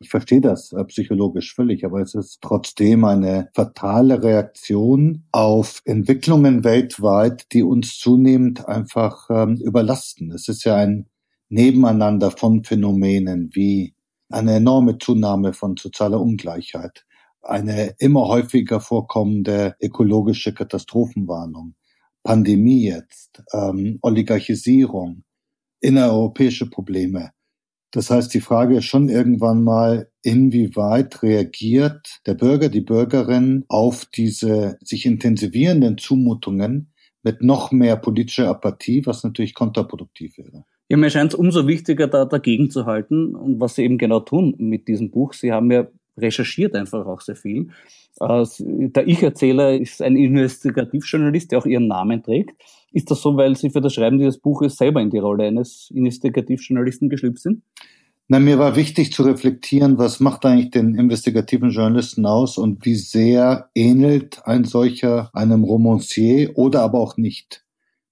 Ich 0.00 0.10
verstehe 0.10 0.40
das 0.40 0.72
äh, 0.72 0.84
psychologisch 0.84 1.54
völlig, 1.54 1.84
aber 1.84 2.00
es 2.00 2.14
ist 2.14 2.40
trotzdem 2.42 3.04
eine 3.04 3.48
fatale 3.54 4.22
Reaktion 4.22 5.24
auf 5.32 5.80
Entwicklungen 5.84 6.64
weltweit, 6.64 7.46
die 7.52 7.62
uns 7.62 7.98
zunehmend 7.98 8.68
einfach 8.68 9.30
ähm, 9.30 9.56
überlasten. 9.56 10.30
Es 10.32 10.48
ist 10.48 10.64
ja 10.64 10.76
ein 10.76 11.08
Nebeneinander 11.48 12.30
von 12.32 12.64
Phänomenen 12.64 13.50
wie 13.54 13.94
eine 14.28 14.56
enorme 14.56 14.98
Zunahme 14.98 15.52
von 15.52 15.76
sozialer 15.76 16.20
Ungleichheit, 16.20 17.06
eine 17.42 17.94
immer 17.98 18.26
häufiger 18.26 18.80
vorkommende 18.80 19.76
ökologische 19.80 20.52
Katastrophenwarnung, 20.52 21.74
Pandemie 22.24 22.86
jetzt, 22.86 23.42
ähm, 23.52 23.98
Oligarchisierung, 24.02 25.22
innereuropäische 25.80 26.68
Probleme. 26.68 27.30
Das 27.92 28.10
heißt, 28.10 28.34
die 28.34 28.40
Frage 28.40 28.78
ist 28.78 28.86
schon 28.86 29.08
irgendwann 29.08 29.62
mal, 29.62 30.10
inwieweit 30.22 31.22
reagiert 31.22 32.20
der 32.26 32.34
Bürger, 32.34 32.68
die 32.68 32.80
Bürgerin 32.80 33.64
auf 33.68 34.06
diese 34.06 34.78
sich 34.80 35.06
intensivierenden 35.06 35.98
Zumutungen 35.98 36.92
mit 37.22 37.42
noch 37.42 37.70
mehr 37.70 37.96
politischer 37.96 38.48
Apathie, 38.48 39.06
was 39.06 39.22
natürlich 39.22 39.54
kontraproduktiv 39.54 40.38
wäre. 40.38 40.64
Ja, 40.88 40.96
mir 40.96 41.08
scheint 41.08 41.32
es 41.32 41.38
umso 41.38 41.66
wichtiger, 41.66 42.08
da 42.08 42.24
dagegen 42.24 42.70
zu 42.70 42.84
halten 42.84 43.34
und 43.34 43.60
was 43.60 43.76
Sie 43.76 43.84
eben 43.84 43.96
genau 43.96 44.20
tun 44.20 44.54
mit 44.58 44.88
diesem 44.88 45.10
Buch. 45.10 45.32
Sie 45.32 45.52
haben 45.52 45.70
ja 45.70 45.86
recherchiert 46.16 46.74
einfach 46.74 47.06
auch 47.06 47.20
sehr 47.20 47.36
viel. 47.36 47.68
Der 48.20 49.08
Ich-Erzähler 49.08 49.78
ist 49.78 50.00
ein 50.00 50.16
Investigativjournalist, 50.16 51.50
der 51.50 51.58
auch 51.58 51.66
ihren 51.66 51.88
Namen 51.88 52.22
trägt. 52.22 52.60
Ist 52.92 53.10
das 53.10 53.20
so, 53.20 53.36
weil 53.36 53.56
Sie 53.56 53.70
für 53.70 53.80
das 53.80 53.94
Schreiben 53.94 54.18
dieses 54.18 54.38
Buches 54.38 54.76
selber 54.76 55.00
in 55.00 55.10
die 55.10 55.18
Rolle 55.18 55.44
eines 55.46 55.90
Investigativjournalisten 55.92 57.08
geschlüpft 57.08 57.42
sind? 57.42 57.62
Na, 58.28 58.38
mir 58.38 58.58
war 58.58 58.76
wichtig 58.76 59.12
zu 59.12 59.22
reflektieren, 59.24 59.98
was 59.98 60.18
macht 60.20 60.46
eigentlich 60.46 60.70
den 60.70 60.94
investigativen 60.94 61.70
Journalisten 61.70 62.24
aus 62.24 62.56
und 62.56 62.86
wie 62.86 62.94
sehr 62.94 63.68
ähnelt 63.74 64.46
ein 64.46 64.64
solcher 64.64 65.30
einem 65.34 65.62
Romancier 65.64 66.56
oder 66.56 66.82
aber 66.82 67.00
auch 67.00 67.18
nicht. 67.18 67.63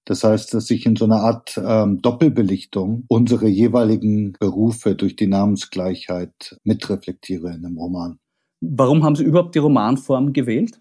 Das 0.05 0.25
heißt, 0.25 0.53
dass 0.55 0.71
ich 0.71 0.85
in 0.85 0.97
so 0.97 1.05
einer 1.05 1.21
Art 1.21 1.61
ähm, 1.65 2.03
Doppelbelichtung 2.03 3.05
unsere 3.09 3.47
jeweiligen 3.49 4.33
Berufe 4.33 4.97
durch 4.97 5.15
die 5.15 5.29
Namensgleichheit 5.29 6.59
mitreflektiere 6.65 7.51
in 7.51 7.65
einem 7.65 7.79
Roman. 7.79 8.19
Warum 8.61 9.05
haben 9.05 9.17
Sie 9.17 9.25
überhaupt 9.25 9.55
die 9.55 9.61
Romanform 9.61 10.33
gewählt? 10.33 10.81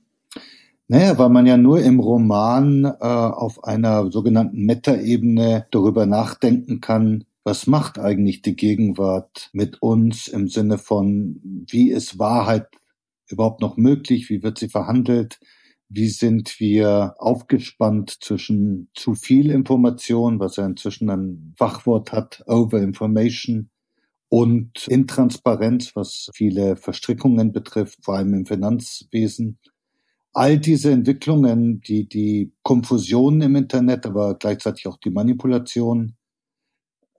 Naja, 0.88 1.18
weil 1.18 1.30
man 1.30 1.46
ja 1.46 1.56
nur 1.56 1.82
im 1.82 2.00
Roman 2.00 2.84
äh, 2.84 2.90
auf 3.00 3.64
einer 3.64 4.12
sogenannten 4.12 4.66
Metaebene 4.66 5.66
darüber 5.72 6.06
nachdenken 6.06 6.82
kann, 6.82 7.24
was 7.44 7.66
macht 7.66 7.98
eigentlich 7.98 8.42
die 8.42 8.56
Gegenwart 8.56 9.50
mit 9.54 9.82
uns 9.82 10.28
im 10.28 10.48
Sinne 10.48 10.78
von, 10.78 11.40
wie 11.70 11.92
ist 11.92 12.20
Wahrheit 12.20 12.68
überhaupt 13.30 13.62
noch 13.62 13.78
möglich, 13.78 14.30
wie 14.30 14.44
wird 14.44 14.60
sie 14.60 14.70
verhandelt, 14.70 15.40
Wie 15.94 16.08
sind 16.08 16.60
wir 16.60 17.16
aufgespannt 17.18 18.24
zwischen 18.24 18.90
zu 18.94 19.14
viel 19.14 19.52
Information, 19.52 20.40
was 20.40 20.56
ja 20.56 20.66
inzwischen 20.66 21.10
ein 21.10 21.54
Fachwort 21.58 22.14
hat, 22.14 22.44
Overinformation, 22.48 23.70
und 24.30 24.88
Intransparenz, 24.88 25.94
was 25.94 26.30
viele 26.34 26.78
Verstrickungen 26.78 27.52
betrifft, 27.52 28.00
vor 28.02 28.16
allem 28.16 28.34
im 28.34 28.46
Finanzwesen. 28.46 29.60
All 30.32 30.58
diese 30.58 30.94
Entwicklungen, 30.94 31.82
die 31.82 32.08
die 32.08 32.54
Konfusion 32.64 33.42
im 33.42 33.58
Internet, 33.58 34.06
aber 34.06 34.36
gleichzeitig 34.36 34.88
auch 34.88 34.96
die 34.96 35.10
Manipulation, 35.10 36.16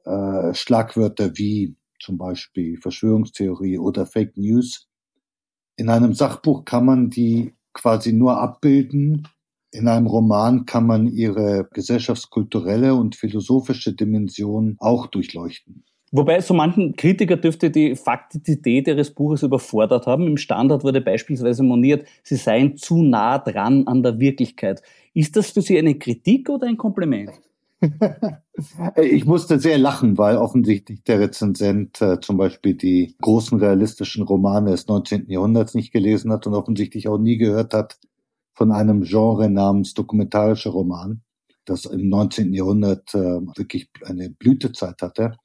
äh, 0.07 0.55
Schlagwörter 0.55 1.37
wie 1.37 1.77
zum 2.01 2.17
Beispiel 2.17 2.79
Verschwörungstheorie 2.79 3.79
oder 3.79 4.07
Fake 4.07 4.39
News. 4.39 4.89
In 5.77 5.91
einem 5.91 6.15
Sachbuch 6.15 6.65
kann 6.65 6.87
man 6.87 7.11
die 7.11 7.53
quasi 7.73 8.13
nur 8.13 8.41
abbilden. 8.41 9.29
In 9.71 9.89
einem 9.89 10.07
Roman 10.07 10.67
kann 10.67 10.87
man 10.87 11.07
ihre 11.07 11.69
gesellschaftskulturelle 11.73 12.95
und 12.95 13.17
philosophische 13.17 13.95
Dimension 13.95 14.77
auch 14.79 15.07
durchleuchten. 15.07 15.85
Wobei 16.15 16.43
so 16.43 16.53
manchen 16.53 16.95
Kritiker 16.95 17.39
dürfte 17.39 17.71
die 17.71 17.97
Faktizität 17.97 18.87
ihres 18.87 19.15
Buches 19.15 19.43
überfordert 19.43 20.07
haben. 20.07 20.27
Im 20.27 20.37
Standard 20.37 20.85
wurde 20.85 21.01
beispielsweise 21.01 21.63
moniert, 21.63 22.07
sie 22.23 22.37
seien 22.37 22.77
zu 22.77 23.03
nah 23.03 23.39
dran 23.39 23.87
an 23.87 24.03
der 24.03 24.21
Wirklichkeit. 24.21 24.83
Ist 25.15 25.37
das 25.37 25.51
für 25.53 25.63
Sie 25.63 25.79
eine 25.79 25.99
Kritik 25.99 26.51
oder 26.51 26.67
ein 26.67 26.77
Kompliment? 26.77 27.31
Ich 28.97 29.25
musste 29.25 29.59
sehr 29.59 29.79
lachen, 29.79 30.19
weil 30.19 30.37
offensichtlich 30.37 31.03
der 31.03 31.21
Rezensent 31.21 32.01
äh, 32.01 32.21
zum 32.21 32.37
Beispiel 32.37 32.75
die 32.75 33.17
großen 33.21 33.59
realistischen 33.59 34.23
Romane 34.23 34.71
des 34.71 34.87
19. 34.87 35.29
Jahrhunderts 35.29 35.75
nicht 35.75 35.93
gelesen 35.93 36.33
hat 36.33 36.47
und 36.47 36.55
offensichtlich 36.55 37.09
auch 37.09 37.19
nie 37.19 37.39
gehört 37.39 37.75
hat 37.75 37.99
von 38.55 38.71
einem 38.71 39.03
Genre 39.03 39.51
namens 39.51 39.95
dokumentarischer 39.95 40.71
Roman, 40.71 41.23
das 41.65 41.87
im 41.87 42.09
19. 42.09 42.53
Jahrhundert 42.55 43.15
äh, 43.15 43.41
wirklich 43.57 43.91
eine 44.05 44.31
Blütezeit 44.31 45.03
hatte. 45.03 45.37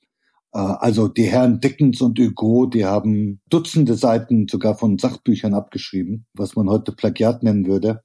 Äh, 0.54 0.60
also 0.60 1.08
die 1.08 1.24
Herren 1.24 1.60
Dickens 1.60 2.02
und 2.02 2.20
Hugo, 2.20 2.68
die 2.68 2.86
haben 2.86 3.42
Dutzende 3.50 3.96
Seiten 3.96 4.48
sogar 4.48 4.78
von 4.78 5.00
Sachbüchern 5.00 5.54
abgeschrieben, 5.54 6.28
was 6.34 6.56
man 6.56 6.70
heute 6.70 6.92
Plagiat 6.92 7.42
nennen 7.44 7.66
würde 7.66 8.04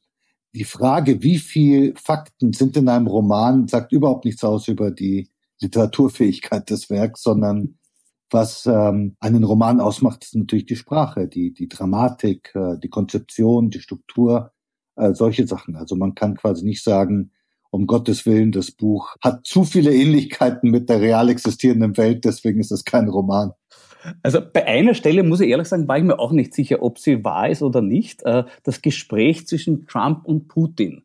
die 0.54 0.64
Frage, 0.64 1.22
wie 1.22 1.38
viel 1.38 1.94
Fakten 1.96 2.52
sind 2.52 2.76
in 2.76 2.88
einem 2.88 3.06
Roman, 3.06 3.68
sagt 3.68 3.92
überhaupt 3.92 4.24
nichts 4.24 4.44
aus 4.44 4.68
über 4.68 4.90
die 4.90 5.30
Literaturfähigkeit 5.60 6.68
des 6.68 6.90
Werks, 6.90 7.22
sondern 7.22 7.78
was 8.30 8.66
ähm, 8.66 9.16
einen 9.20 9.44
Roman 9.44 9.80
ausmacht, 9.80 10.24
ist 10.24 10.34
natürlich 10.34 10.66
die 10.66 10.76
Sprache, 10.76 11.28
die, 11.28 11.52
die 11.52 11.68
Dramatik, 11.68 12.52
äh, 12.54 12.78
die 12.78 12.88
Konzeption, 12.88 13.70
die 13.70 13.80
Struktur, 13.80 14.52
äh, 14.96 15.12
solche 15.14 15.46
Sachen. 15.46 15.76
Also 15.76 15.96
man 15.96 16.14
kann 16.14 16.36
quasi 16.36 16.64
nicht 16.64 16.82
sagen, 16.82 17.32
um 17.70 17.86
Gottes 17.86 18.26
Willen, 18.26 18.52
das 18.52 18.70
Buch 18.70 19.16
hat 19.22 19.46
zu 19.46 19.64
viele 19.64 19.94
Ähnlichkeiten 19.94 20.70
mit 20.70 20.88
der 20.88 21.00
real 21.00 21.30
existierenden 21.30 21.96
Welt, 21.96 22.24
deswegen 22.24 22.60
ist 22.60 22.72
es 22.72 22.84
kein 22.84 23.08
Roman. 23.08 23.52
Also 24.22 24.40
bei 24.40 24.66
einer 24.66 24.94
Stelle 24.94 25.22
muss 25.22 25.40
ich 25.40 25.50
ehrlich 25.50 25.68
sagen, 25.68 25.88
war 25.88 25.98
ich 25.98 26.04
mir 26.04 26.18
auch 26.18 26.32
nicht 26.32 26.54
sicher, 26.54 26.82
ob 26.82 26.98
sie 26.98 27.24
wahr 27.24 27.48
ist 27.48 27.62
oder 27.62 27.82
nicht. 27.82 28.22
Äh, 28.24 28.44
das 28.62 28.82
Gespräch 28.82 29.46
zwischen 29.46 29.86
Trump 29.86 30.26
und 30.26 30.48
Putin. 30.48 31.02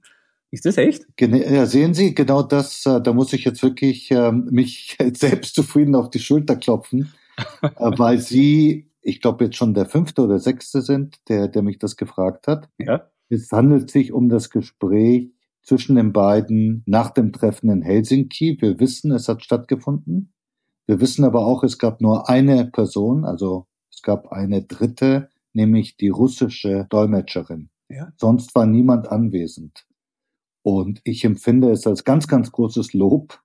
Ist 0.50 0.66
das 0.66 0.78
echt? 0.78 1.06
Ja, 1.20 1.66
sehen 1.66 1.94
Sie, 1.94 2.16
genau 2.16 2.42
das, 2.42 2.86
äh, 2.86 3.02
da 3.02 3.12
muss 3.14 3.34
ich 3.34 3.44
jetzt 3.44 3.62
wirklich 3.62 4.10
ähm, 4.12 4.48
mich 4.50 4.98
selbst 5.14 5.56
zufrieden 5.56 5.96
auf 5.96 6.10
die 6.10 6.20
Schulter 6.20 6.56
klopfen, 6.56 7.14
äh, 7.62 7.70
weil 7.78 8.20
Sie, 8.20 8.88
ich 9.02 9.22
glaube 9.22 9.46
jetzt 9.46 9.58
schon 9.58 9.74
der 9.74 9.86
fünfte 9.86 10.22
oder 10.22 10.40
sechste 10.40 10.82
sind, 10.82 11.18
der, 11.28 11.48
der 11.50 11.64
mich 11.64 11.80
das 11.80 11.98
gefragt 11.98 12.48
hat. 12.48 12.70
Ja. 12.78 13.10
Es 13.30 13.52
handelt 13.52 13.92
sich 13.92 14.14
um 14.14 14.30
das 14.30 14.50
Gespräch 14.50 15.32
zwischen 15.64 15.98
den 15.98 16.14
beiden 16.14 16.82
nach 16.86 17.10
dem 17.10 17.34
Treffen 17.34 17.70
in 17.70 17.82
Helsinki. 17.82 18.58
Wir 18.62 18.80
wissen, 18.80 19.12
es 19.12 19.28
hat 19.28 19.44
stattgefunden. 19.44 20.32
Wir 20.88 21.02
wissen 21.02 21.26
aber 21.26 21.46
auch, 21.46 21.64
es 21.64 21.78
gab 21.78 22.02
nur 22.02 22.30
eine 22.30 22.66
Person, 22.66 23.26
also 23.26 23.68
es 23.94 24.02
gab 24.02 24.32
eine 24.32 24.64
dritte, 24.64 25.30
nämlich 25.54 25.98
die 25.98 26.10
russische 26.10 26.88
Dolmetscherin. 26.90 27.70
Ja. 27.90 28.12
Sonst 28.18 28.56
war 28.56 28.66
niemand 28.66 29.10
anwesend. 29.10 29.86
Und 30.64 31.02
ich 31.04 31.24
empfinde 31.24 31.72
es 31.72 31.88
als 31.88 32.04
ganz, 32.04 32.28
ganz 32.28 32.52
großes 32.52 32.94
Lob, 32.94 33.42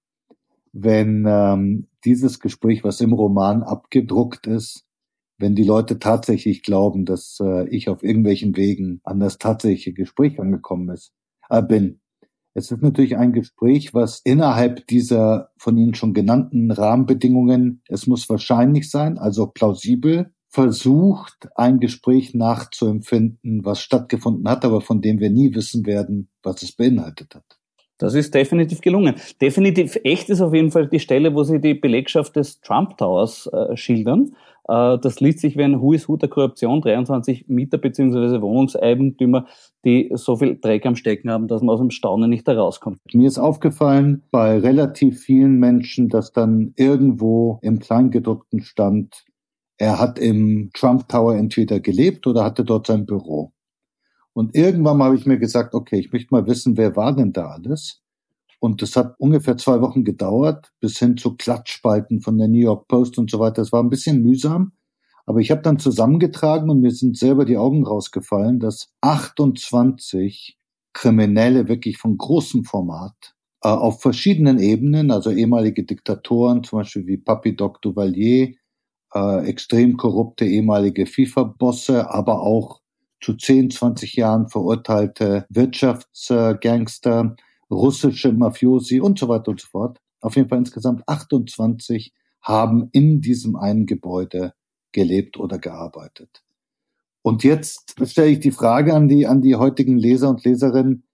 wenn 0.72 1.24
ähm, 1.28 1.88
dieses 2.04 2.40
Gespräch, 2.40 2.84
was 2.84 3.00
im 3.00 3.12
Roman 3.12 3.62
abgedruckt 3.62 4.46
ist, 4.46 4.84
wenn 5.38 5.54
die 5.54 5.64
Leute 5.64 5.98
tatsächlich 5.98 6.62
glauben, 6.62 7.04
dass 7.04 7.38
äh, 7.40 7.68
ich 7.68 7.88
auf 7.88 8.02
irgendwelchen 8.02 8.56
Wegen 8.56 9.00
an 9.04 9.20
das 9.20 9.38
tatsächliche 9.38 9.92
Gespräch 9.92 10.40
angekommen 10.40 10.88
ist, 10.90 11.12
äh, 11.50 11.62
bin. 11.62 12.00
Es 12.54 12.70
ist 12.70 12.82
natürlich 12.82 13.16
ein 13.16 13.32
Gespräch, 13.32 13.94
was 13.94 14.20
innerhalb 14.24 14.86
dieser 14.86 15.50
von 15.56 15.76
Ihnen 15.76 15.94
schon 15.94 16.12
genannten 16.12 16.70
Rahmenbedingungen, 16.70 17.82
es 17.88 18.06
muss 18.06 18.28
wahrscheinlich 18.28 18.90
sein, 18.90 19.18
also 19.18 19.46
plausibel, 19.46 20.32
versucht, 20.48 21.48
ein 21.56 21.80
Gespräch 21.80 22.34
nachzuempfinden, 22.34 23.64
was 23.64 23.80
stattgefunden 23.80 24.46
hat, 24.48 24.66
aber 24.66 24.82
von 24.82 25.00
dem 25.00 25.18
wir 25.18 25.30
nie 25.30 25.54
wissen 25.54 25.86
werden, 25.86 26.28
was 26.42 26.62
es 26.62 26.72
beinhaltet 26.72 27.34
hat. 27.34 27.61
Das 27.98 28.14
ist 28.14 28.34
definitiv 28.34 28.80
gelungen. 28.80 29.14
Definitiv 29.40 29.98
echt 30.02 30.28
ist 30.28 30.40
auf 30.40 30.54
jeden 30.54 30.70
Fall 30.70 30.88
die 30.88 31.00
Stelle, 31.00 31.34
wo 31.34 31.44
Sie 31.44 31.60
die 31.60 31.74
Belegschaft 31.74 32.34
des 32.36 32.60
Trump 32.60 32.96
Towers 32.96 33.48
äh, 33.52 33.76
schildern. 33.76 34.34
Äh, 34.68 34.98
das 34.98 35.20
liest 35.20 35.40
sich 35.40 35.56
wie 35.56 35.62
ein 35.62 35.80
Who 35.80 35.92
is 35.92 36.08
Who 36.08 36.16
der 36.16 36.28
Korruption, 36.28 36.80
23 36.80 37.46
Mieter 37.48 37.78
bzw. 37.78 38.40
Wohnungseigentümer, 38.40 39.46
die 39.84 40.10
so 40.14 40.36
viel 40.36 40.58
Dreck 40.60 40.86
am 40.86 40.96
Stecken 40.96 41.30
haben, 41.30 41.48
dass 41.48 41.62
man 41.62 41.74
aus 41.74 41.80
dem 41.80 41.90
Staunen 41.90 42.30
nicht 42.30 42.46
herauskommt. 42.46 42.98
Mir 43.12 43.28
ist 43.28 43.38
aufgefallen 43.38 44.22
bei 44.30 44.58
relativ 44.58 45.20
vielen 45.20 45.58
Menschen, 45.58 46.08
dass 46.08 46.32
dann 46.32 46.72
irgendwo 46.76 47.58
im 47.62 47.78
Kleingedruckten 47.78 48.62
stand, 48.62 49.24
er 49.78 49.98
hat 49.98 50.18
im 50.18 50.70
Trump 50.74 51.08
Tower 51.08 51.34
entweder 51.34 51.80
gelebt 51.80 52.26
oder 52.26 52.44
hatte 52.44 52.64
dort 52.64 52.86
sein 52.86 53.04
Büro. 53.04 53.52
Und 54.34 54.54
irgendwann 54.56 55.02
habe 55.02 55.16
ich 55.16 55.26
mir 55.26 55.38
gesagt, 55.38 55.74
okay, 55.74 55.98
ich 55.98 56.12
möchte 56.12 56.34
mal 56.34 56.46
wissen, 56.46 56.76
wer 56.76 56.96
war 56.96 57.14
denn 57.14 57.32
da 57.32 57.48
alles? 57.48 58.00
Und 58.60 58.80
das 58.80 58.96
hat 58.96 59.16
ungefähr 59.18 59.56
zwei 59.56 59.80
Wochen 59.80 60.04
gedauert, 60.04 60.72
bis 60.80 60.98
hin 60.98 61.16
zu 61.16 61.36
Klatschspalten 61.36 62.20
von 62.20 62.38
der 62.38 62.48
New 62.48 62.60
York 62.60 62.86
Post 62.88 63.18
und 63.18 63.30
so 63.30 63.40
weiter. 63.40 63.62
Das 63.62 63.72
war 63.72 63.82
ein 63.82 63.90
bisschen 63.90 64.22
mühsam. 64.22 64.72
Aber 65.26 65.40
ich 65.40 65.50
habe 65.50 65.62
dann 65.62 65.78
zusammengetragen 65.78 66.70
und 66.70 66.80
mir 66.80 66.90
sind 66.90 67.16
selber 67.16 67.44
die 67.44 67.56
Augen 67.56 67.84
rausgefallen, 67.84 68.60
dass 68.60 68.92
28 69.00 70.58
Kriminelle 70.92 71.68
wirklich 71.68 71.98
von 71.98 72.18
großem 72.18 72.64
Format 72.64 73.34
äh, 73.62 73.68
auf 73.68 74.00
verschiedenen 74.02 74.58
Ebenen, 74.58 75.10
also 75.10 75.30
ehemalige 75.30 75.84
Diktatoren, 75.84 76.64
zum 76.64 76.80
Beispiel 76.80 77.06
wie 77.06 77.16
Papi 77.16 77.56
Doc 77.56 77.80
Duvalier, 77.82 78.54
äh, 79.14 79.46
extrem 79.46 79.96
korrupte 79.96 80.44
ehemalige 80.44 81.06
FIFA-Bosse, 81.06 82.10
aber 82.10 82.42
auch 82.42 82.81
zu 83.22 83.34
10, 83.34 83.70
20 83.70 84.16
Jahren 84.16 84.48
verurteilte 84.48 85.46
Wirtschaftsgangster, 85.48 87.36
russische 87.70 88.32
Mafiosi 88.32 89.00
und 89.00 89.18
so 89.18 89.28
weiter 89.28 89.52
und 89.52 89.60
so 89.60 89.68
fort. 89.68 89.98
Auf 90.20 90.36
jeden 90.36 90.48
Fall 90.48 90.58
insgesamt 90.58 91.08
28 91.08 92.12
haben 92.42 92.88
in 92.92 93.20
diesem 93.20 93.56
einen 93.56 93.86
Gebäude 93.86 94.52
gelebt 94.92 95.38
oder 95.38 95.58
gearbeitet. 95.58 96.42
Und 97.22 97.44
jetzt 97.44 97.94
stelle 98.04 98.30
ich 98.30 98.40
die 98.40 98.50
Frage 98.50 98.94
an 98.94 99.08
die, 99.08 99.26
an 99.26 99.40
die 99.40 99.54
heutigen 99.54 99.96
Leser 99.96 100.28
und 100.28 100.44
Leserinnen, 100.44 101.04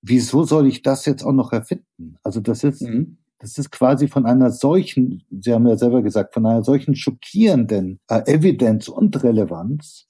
wieso 0.00 0.44
soll 0.44 0.66
ich 0.66 0.82
das 0.82 1.04
jetzt 1.04 1.22
auch 1.22 1.32
noch 1.32 1.52
erfinden? 1.52 2.16
Also 2.22 2.40
das 2.40 2.64
ist, 2.64 2.82
mhm. 2.82 3.18
das 3.38 3.58
ist 3.58 3.70
quasi 3.70 4.08
von 4.08 4.24
einer 4.24 4.50
solchen, 4.50 5.24
Sie 5.30 5.52
haben 5.52 5.66
ja 5.66 5.76
selber 5.76 6.02
gesagt, 6.02 6.32
von 6.32 6.46
einer 6.46 6.64
solchen 6.64 6.96
schockierenden 6.96 8.00
äh, 8.08 8.22
Evidenz 8.26 8.88
und 8.88 9.22
Relevanz, 9.22 10.08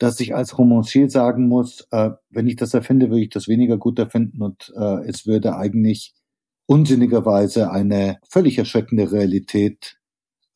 dass 0.00 0.18
ich 0.18 0.34
als 0.34 0.58
Romancier 0.58 1.10
sagen 1.10 1.46
muss, 1.46 1.86
äh, 1.90 2.10
wenn 2.30 2.48
ich 2.48 2.56
das 2.56 2.72
erfinde, 2.72 3.10
würde 3.10 3.22
ich 3.22 3.28
das 3.28 3.48
weniger 3.48 3.76
gut 3.76 3.98
erfinden 3.98 4.42
und 4.42 4.72
äh, 4.74 5.06
es 5.06 5.26
würde 5.26 5.56
eigentlich 5.56 6.14
unsinnigerweise 6.66 7.70
eine 7.70 8.18
völlig 8.28 8.56
erschreckende 8.56 9.12
Realität 9.12 9.98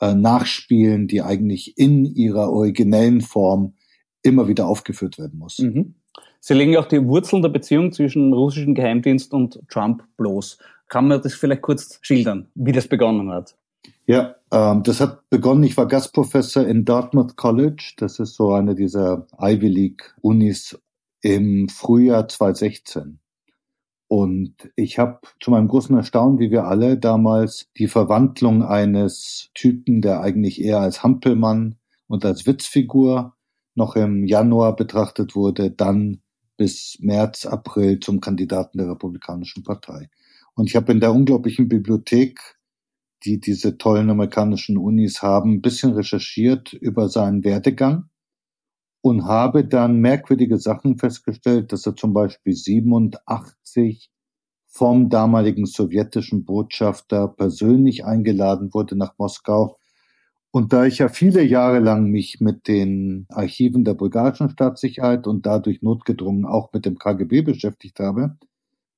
äh, 0.01 0.15
nachspielen, 0.15 1.09
die 1.09 1.21
eigentlich 1.21 1.77
in 1.77 2.07
ihrer 2.07 2.51
originellen 2.51 3.21
Form 3.21 3.75
immer 4.23 4.49
wieder 4.49 4.67
aufgeführt 4.67 5.19
werden 5.19 5.39
muss. 5.39 5.59
Mhm. 5.59 5.97
Sie 6.41 6.55
legen 6.55 6.77
auch 6.79 6.87
die 6.87 7.07
Wurzeln 7.07 7.43
der 7.43 7.51
Beziehung 7.51 7.93
zwischen 7.93 8.33
russischen 8.33 8.75
Geheimdienst 8.75 9.35
und 9.35 9.61
Trump 9.69 10.05
bloß. 10.17 10.59
Kann 10.89 11.09
man 11.09 11.21
das 11.21 11.35
vielleicht 11.35 11.63
kurz 11.63 11.99
schildern, 12.01 12.49
wie 12.55 12.73
das 12.73 12.89
begonnen 12.89 13.31
hat? 13.31 13.57
Ja, 14.07 14.37
ähm, 14.51 14.83
das 14.83 15.01
hat 15.01 15.29
begonnen. 15.31 15.65
Ich 15.65 15.77
war 15.77 15.87
Gastprofessor 15.87 16.67
in 16.67 16.85
Dartmouth 16.85 17.37
College. 17.37 17.95
Das 17.97 18.19
ist 18.19 18.35
so 18.35 18.53
eine 18.53 18.75
dieser 18.75 19.27
Ivy 19.39 19.69
League 19.69 20.15
Unis 20.21 20.79
im 21.23 21.69
Frühjahr 21.69 22.29
2016. 22.29 23.19
Und 24.09 24.55
ich 24.77 24.99
habe 24.99 25.21
zu 25.41 25.51
meinem 25.51 25.69
großen 25.69 25.97
Erstaunen, 25.97 26.39
wie 26.39 26.51
wir 26.51 26.65
alle 26.67 26.99
damals, 26.99 27.71
die 27.79 27.89
Verwandlung 27.89 28.63
eines 28.63 29.51
Typen, 29.55 30.03
der 30.03 30.21
eigentlich 30.21 30.61
eher 30.61 30.81
als 30.81 31.03
Hampelmann 31.03 31.77
und 32.07 32.25
als 32.25 32.47
Witzfigur 32.47 33.35
noch 33.75 33.97
im 33.97 34.25
Januar 34.25 34.77
betrachtet 34.77 35.35
wurde, 35.35 35.71
dann 35.71 36.21
bis 36.57 36.99
März, 37.01 37.47
April 37.47 37.99
zum 38.01 38.21
Kandidaten 38.21 38.79
der 38.79 38.91
Republikanischen 38.91 39.65
Partei. 39.65 40.11
Und 40.55 40.69
ich 40.69 40.77
habe 40.77 40.93
in 40.93 41.01
der 41.01 41.13
unglaublichen 41.13 41.69
Bibliothek, 41.69 42.39
die 43.25 43.41
diese 43.41 43.79
tollen 43.79 44.11
amerikanischen 44.11 44.77
Unis 44.77 45.23
haben, 45.23 45.55
ein 45.55 45.63
bisschen 45.63 45.93
recherchiert 45.93 46.73
über 46.73 47.09
seinen 47.09 47.45
Werdegang 47.45 48.11
und 49.03 49.25
habe 49.25 49.65
dann 49.65 50.01
merkwürdige 50.01 50.59
Sachen 50.59 50.99
festgestellt, 50.99 51.73
dass 51.73 51.87
er 51.87 51.97
zum 51.97 52.15
Beispiel 52.15 52.55
87 52.55 54.11
vom 54.67 55.09
damaligen 55.09 55.67
sowjetischen 55.67 56.45
Botschafter 56.45 57.29
persönlich 57.29 58.05
eingeladen 58.05 58.75
wurde 58.75 58.97
nach 58.97 59.15
Moskau. 59.19 59.77
Und 60.51 60.73
da 60.73 60.85
ich 60.85 60.99
ja 60.99 61.09
viele 61.09 61.43
Jahre 61.43 61.81
lang 61.81 62.07
mich 62.11 62.41
mit 62.41 62.67
den 62.67 63.27
Archiven 63.29 63.85
der 63.85 63.95
bulgarischen 63.95 64.51
Staatssicherheit 64.51 65.27
und 65.27 65.47
dadurch 65.47 65.83
notgedrungen 65.83 66.47
auch 66.47 66.73
mit 66.73 66.87
dem 66.87 66.97
KGB 66.99 67.43
beschäftigt 67.43 68.01
habe, 68.01 68.37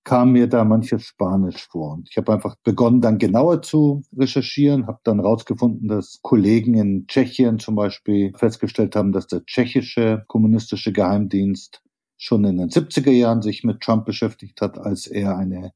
kam 0.06 0.30
mir 0.32 0.46
da 0.46 0.64
manches 0.64 1.02
Spanisch 1.02 1.66
vor. 1.66 1.94
Und 1.94 2.08
ich 2.08 2.16
habe 2.16 2.32
einfach 2.32 2.54
begonnen, 2.62 3.00
dann 3.00 3.18
genauer 3.18 3.60
zu 3.60 4.02
recherchieren, 4.16 4.86
habe 4.86 5.00
dann 5.02 5.18
rausgefunden, 5.18 5.88
dass 5.88 6.20
Kollegen 6.22 6.74
in 6.74 7.06
Tschechien 7.08 7.58
zum 7.58 7.74
Beispiel 7.74 8.32
festgestellt 8.36 8.94
haben, 8.94 9.10
dass 9.10 9.26
der 9.26 9.44
tschechische 9.44 10.24
kommunistische 10.28 10.92
Geheimdienst 10.92 11.82
schon 12.16 12.44
in 12.44 12.56
den 12.56 12.70
70er 12.70 13.10
Jahren 13.10 13.42
sich 13.42 13.64
mit 13.64 13.80
Trump 13.80 14.06
beschäftigt 14.06 14.60
hat, 14.60 14.78
als 14.78 15.08
er 15.08 15.36
eine 15.36 15.72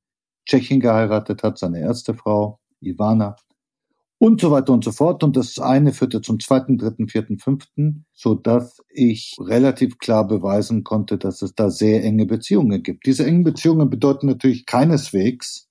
Tschechin 0.46 0.78
geheiratet 0.78 1.42
hat, 1.42 1.58
seine 1.58 1.80
erste 1.80 2.14
Frau, 2.14 2.60
Ivana, 2.80 3.34
und 4.20 4.38
so 4.38 4.50
weiter 4.50 4.74
und 4.74 4.84
so 4.84 4.92
fort. 4.92 5.24
Und 5.24 5.34
das 5.34 5.58
eine 5.58 5.94
führte 5.94 6.20
zum 6.20 6.40
zweiten, 6.40 6.76
dritten, 6.76 7.08
vierten, 7.08 7.38
fünften, 7.38 8.04
so 8.12 8.34
dass 8.34 8.82
ich 8.90 9.34
relativ 9.40 9.96
klar 9.98 10.28
beweisen 10.28 10.84
konnte, 10.84 11.16
dass 11.16 11.40
es 11.40 11.54
da 11.54 11.70
sehr 11.70 12.04
enge 12.04 12.26
Beziehungen 12.26 12.82
gibt. 12.82 13.06
Diese 13.06 13.24
engen 13.24 13.44
Beziehungen 13.44 13.88
bedeuten 13.88 14.26
natürlich 14.26 14.66
keineswegs, 14.66 15.68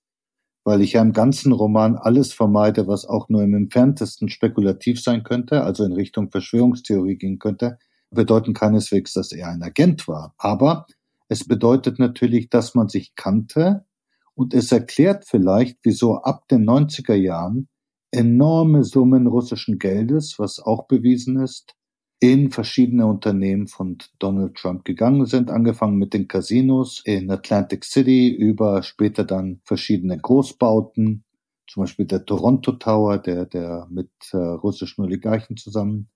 weil 0.63 0.81
ich 0.81 0.93
ja 0.93 1.03
im 1.03 1.13
ganzen 1.13 1.51
Roman 1.51 1.95
alles 1.95 2.33
vermeide, 2.33 2.87
was 2.87 3.05
auch 3.05 3.29
nur 3.29 3.43
im 3.43 3.53
entferntesten 3.53 4.29
spekulativ 4.29 4.99
sein 4.99 5.21
könnte, 5.21 5.63
also 5.63 5.83
in 5.83 5.93
Richtung 5.93 6.31
Verschwörungstheorie 6.31 7.17
gehen 7.17 7.37
könnte, 7.37 7.77
bedeuten 8.09 8.55
keineswegs, 8.55 9.13
dass 9.13 9.31
er 9.31 9.49
ein 9.49 9.61
Agent 9.61 10.07
war. 10.07 10.33
Aber 10.39 10.87
es 11.27 11.47
bedeutet 11.47 11.99
natürlich, 11.99 12.49
dass 12.49 12.73
man 12.73 12.87
sich 12.87 13.13
kannte 13.13 13.85
und 14.33 14.55
es 14.55 14.71
erklärt 14.71 15.25
vielleicht, 15.27 15.77
wieso 15.83 16.15
ab 16.15 16.47
den 16.47 16.67
90er 16.67 17.13
Jahren 17.13 17.67
enorme 18.11 18.83
Summen 18.83 19.27
russischen 19.27 19.79
Geldes, 19.79 20.39
was 20.39 20.59
auch 20.59 20.87
bewiesen 20.87 21.39
ist, 21.41 21.75
in 22.19 22.51
verschiedene 22.51 23.05
Unternehmen 23.05 23.67
von 23.67 23.97
Donald 24.19 24.55
Trump 24.55 24.83
gegangen 24.83 25.25
sind, 25.25 25.49
angefangen 25.49 25.97
mit 25.97 26.13
den 26.13 26.27
Casinos 26.27 27.01
in 27.05 27.31
Atlantic 27.31 27.85
City 27.85 28.29
über 28.29 28.83
später 28.83 29.23
dann 29.23 29.61
verschiedene 29.63 30.17
Großbauten, 30.17 31.23
zum 31.67 31.83
Beispiel 31.83 32.05
der 32.05 32.25
Toronto 32.25 32.73
Tower, 32.73 33.19
der, 33.19 33.45
der 33.45 33.87
mit 33.89 34.09
äh, 34.33 34.37
russischen 34.37 35.03
Oligarchen 35.03 35.55
zusammen 35.55 36.09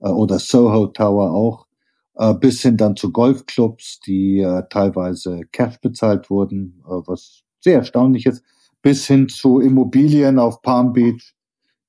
äh, 0.00 0.08
oder 0.08 0.38
Soho 0.38 0.88
Tower 0.88 1.32
auch, 1.32 1.66
äh, 2.16 2.34
bis 2.34 2.60
hin 2.60 2.76
dann 2.76 2.96
zu 2.96 3.12
Golfclubs, 3.12 4.00
die 4.00 4.40
äh, 4.40 4.64
teilweise 4.68 5.42
Cash 5.52 5.80
bezahlt 5.80 6.28
wurden, 6.28 6.82
äh, 6.84 6.90
was 7.06 7.44
sehr 7.60 7.78
erstaunlich 7.78 8.26
ist, 8.26 8.44
bis 8.82 9.06
hin 9.06 9.28
zu 9.28 9.60
Immobilien 9.60 10.38
auf 10.38 10.60
Palm 10.60 10.92
Beach, 10.92 11.35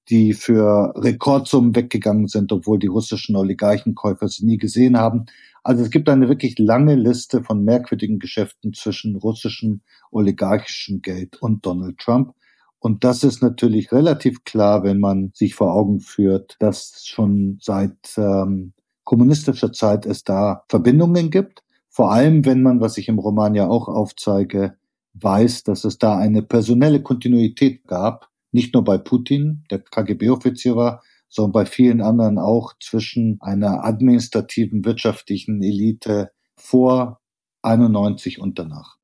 die 0.09 0.33
für 0.33 0.93
Rekordsummen 0.95 1.75
weggegangen 1.75 2.27
sind, 2.27 2.51
obwohl 2.51 2.79
die 2.79 2.87
russischen 2.87 3.35
Oligarchenkäufer 3.35 4.27
sie 4.27 4.45
nie 4.45 4.57
gesehen 4.57 4.97
haben. 4.97 5.25
Also 5.63 5.83
es 5.83 5.89
gibt 5.89 6.07
eine 6.07 6.29
wirklich 6.29 6.57
lange 6.59 6.95
Liste 6.95 7.43
von 7.43 7.63
merkwürdigen 7.63 8.19
Geschäften 8.19 8.73
zwischen 8.73 9.15
russischem 9.17 9.81
oligarchischem 10.11 11.01
Geld 11.01 11.41
und 11.41 11.65
Donald 11.65 11.97
Trump. 11.97 12.33
Und 12.79 13.03
das 13.03 13.23
ist 13.23 13.41
natürlich 13.41 13.91
relativ 13.91 14.43
klar, 14.43 14.83
wenn 14.83 14.99
man 14.99 15.31
sich 15.33 15.55
vor 15.55 15.73
Augen 15.73 15.99
führt, 15.99 16.55
dass 16.59 17.05
schon 17.05 17.57
seit 17.61 17.97
ähm, 18.17 18.73
kommunistischer 19.03 19.73
Zeit 19.73 20.05
es 20.05 20.23
da 20.23 20.63
Verbindungen 20.69 21.31
gibt. 21.31 21.63
Vor 21.89 22.11
allem, 22.11 22.45
wenn 22.45 22.61
man, 22.61 22.79
was 22.79 22.97
ich 22.97 23.09
im 23.09 23.19
Roman 23.19 23.55
ja 23.55 23.67
auch 23.67 23.87
aufzeige, 23.87 24.77
weiß, 25.15 25.63
dass 25.63 25.83
es 25.83 25.97
da 25.97 26.17
eine 26.17 26.43
personelle 26.43 27.01
Kontinuität 27.01 27.85
gab, 27.87 28.29
nicht 28.51 28.73
nur 28.73 28.83
bei 28.83 28.97
Putin, 28.97 29.63
der 29.71 29.79
KGB-Offizier 29.79 30.75
war, 30.75 31.01
sondern 31.29 31.51
bei 31.51 31.65
vielen 31.65 32.01
anderen 32.01 32.37
auch 32.37 32.73
zwischen 32.81 33.37
einer 33.41 33.83
administrativen 33.83 34.85
wirtschaftlichen 34.85 35.61
Elite 35.61 36.31
vor 36.55 37.19
91 37.63 38.39
und 38.39 38.57
danach. 38.57 38.97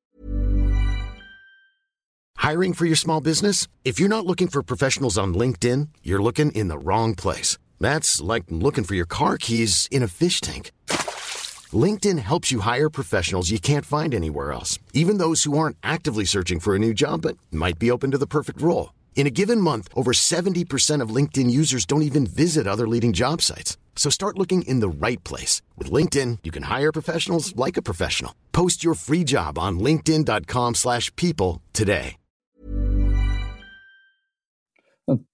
Hiring 2.38 2.74
for 2.74 2.86
your 2.86 2.98
small 2.98 3.22
business? 3.22 3.68
If 3.86 4.00
you're 4.00 4.10
not 4.10 4.26
looking 4.26 4.50
for 4.50 4.62
professionals 4.62 5.18
on 5.18 5.34
LinkedIn, 5.34 5.88
you're 6.04 6.22
looking 6.22 6.52
in 6.52 6.68
the 6.68 6.78
wrong 6.78 7.16
place. 7.16 7.58
That's 7.80 8.22
like 8.22 8.44
looking 8.50 8.84
for 8.84 8.96
your 8.96 9.06
car 9.06 9.38
keys 9.38 9.88
in 9.90 10.04
a 10.04 10.08
fish 10.08 10.42
tank. 10.42 10.72
LinkedIn 11.72 12.20
helps 12.20 12.52
you 12.52 12.60
hire 12.60 12.90
professionals 12.90 13.50
you 13.50 13.60
can't 13.60 13.86
find 13.86 14.14
anywhere 14.14 14.52
else, 14.52 14.78
even 14.94 15.20
those 15.20 15.44
who 15.44 15.58
aren't 15.58 15.78
actively 15.82 16.26
searching 16.26 16.60
for 16.60 16.76
a 16.76 16.80
new 16.80 16.94
job 16.94 17.22
but 17.22 17.38
might 17.50 17.80
be 17.80 17.90
open 17.90 18.12
to 18.12 18.18
the 18.18 18.28
perfect 18.28 18.62
role. 18.62 18.90
In 19.16 19.26
a 19.26 19.32
given 19.32 19.62
month, 19.62 19.88
over 19.96 20.12
70% 20.12 21.02
of 21.02 21.16
LinkedIn 21.16 21.50
users 21.50 21.86
don't 21.86 22.02
even 22.02 22.28
visit 22.28 22.68
other 22.68 22.88
leading 22.88 23.14
job 23.14 23.42
sites. 23.42 23.78
So 23.96 24.10
start 24.10 24.38
looking 24.38 24.64
in 24.64 24.82
the 24.82 24.90
right 24.90 25.24
place. 25.24 25.62
With 25.78 25.90
LinkedIn, 25.90 26.40
you 26.44 26.52
can 26.52 26.64
hire 26.64 26.92
professionals 26.92 27.56
like 27.56 27.78
a 27.78 27.82
professional. 27.82 28.34
Post 28.52 28.84
your 28.84 28.96
free 28.96 29.24
job 29.24 29.58
on 29.58 29.80
linkedin.com 29.80 30.76
slash 30.76 31.10
people 31.16 31.62
today. 31.72 32.18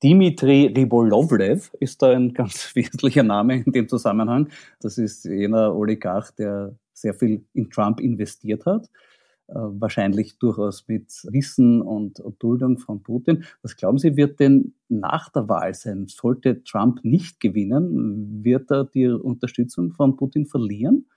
Dimitri 0.02 0.74
Ribolovlev 0.74 1.70
ist 1.80 2.02
ein 2.04 2.34
ganz 2.34 2.72
wesentlicher 2.76 3.22
Name 3.22 3.64
in 3.64 3.72
dem 3.72 3.88
Zusammenhang. 3.88 4.50
Das 4.82 4.98
ist 4.98 5.26
jener 5.26 5.76
Oligarch, 5.76 6.32
der 6.32 6.76
sehr 6.94 7.14
viel 7.14 7.46
in 7.54 7.70
Trump 7.70 8.00
investiert 8.00 8.66
hat. 8.66 8.90
Äh, 9.50 9.56
wahrscheinlich 9.56 10.38
durchaus 10.38 10.88
mit 10.88 11.08
Wissen 11.32 11.82
und, 11.82 12.22
Duldung 12.38 12.78
von 12.78 13.02
Putin. 13.02 13.46
Was 13.64 13.76
glauben 13.76 13.98
Sie, 13.98 14.16
wird 14.16 14.40
denn 14.40 14.76
nach 14.90 15.30
der 15.30 15.50
Wahl 15.50 15.74
sein? 15.74 16.06
Sollte 16.08 16.64
Trump 16.64 17.04
nicht 17.04 17.40
gewinnen, 17.40 18.44
wird 18.44 18.70
er 18.70 18.86
die 18.86 19.08
Unterstützung 19.08 19.92
von 19.94 20.18
Putin 20.18 20.46
verlieren 20.46 21.08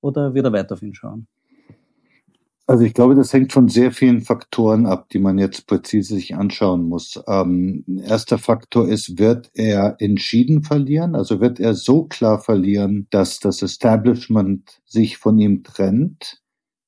oder 0.00 0.32
wird 0.32 0.46
er 0.46 0.52
weiter 0.54 0.74
auf 0.74 0.82
ihn 0.82 0.94
schauen? 0.94 1.26
Also 2.66 2.84
ich 2.84 2.94
glaube, 2.94 3.14
das 3.14 3.32
hängt 3.34 3.52
von 3.52 3.68
sehr 3.68 3.92
vielen 3.92 4.22
Faktoren 4.22 4.86
ab, 4.86 5.10
die 5.10 5.18
man 5.18 5.36
jetzt 5.36 5.66
präzise 5.66 6.14
sich 6.14 6.34
anschauen 6.34 6.84
muss. 6.84 7.22
Ähm, 7.26 7.84
erster 8.06 8.38
Faktor 8.38 8.88
ist, 8.88 9.18
wird 9.18 9.50
er 9.52 9.96
entschieden 9.98 10.62
verlieren? 10.62 11.14
Also 11.14 11.40
wird 11.40 11.60
er 11.60 11.74
so 11.74 12.04
klar 12.04 12.40
verlieren, 12.40 13.06
dass 13.10 13.38
das 13.40 13.60
Establishment 13.60 14.80
sich 14.86 15.18
von 15.18 15.38
ihm 15.38 15.62
trennt? 15.62 16.41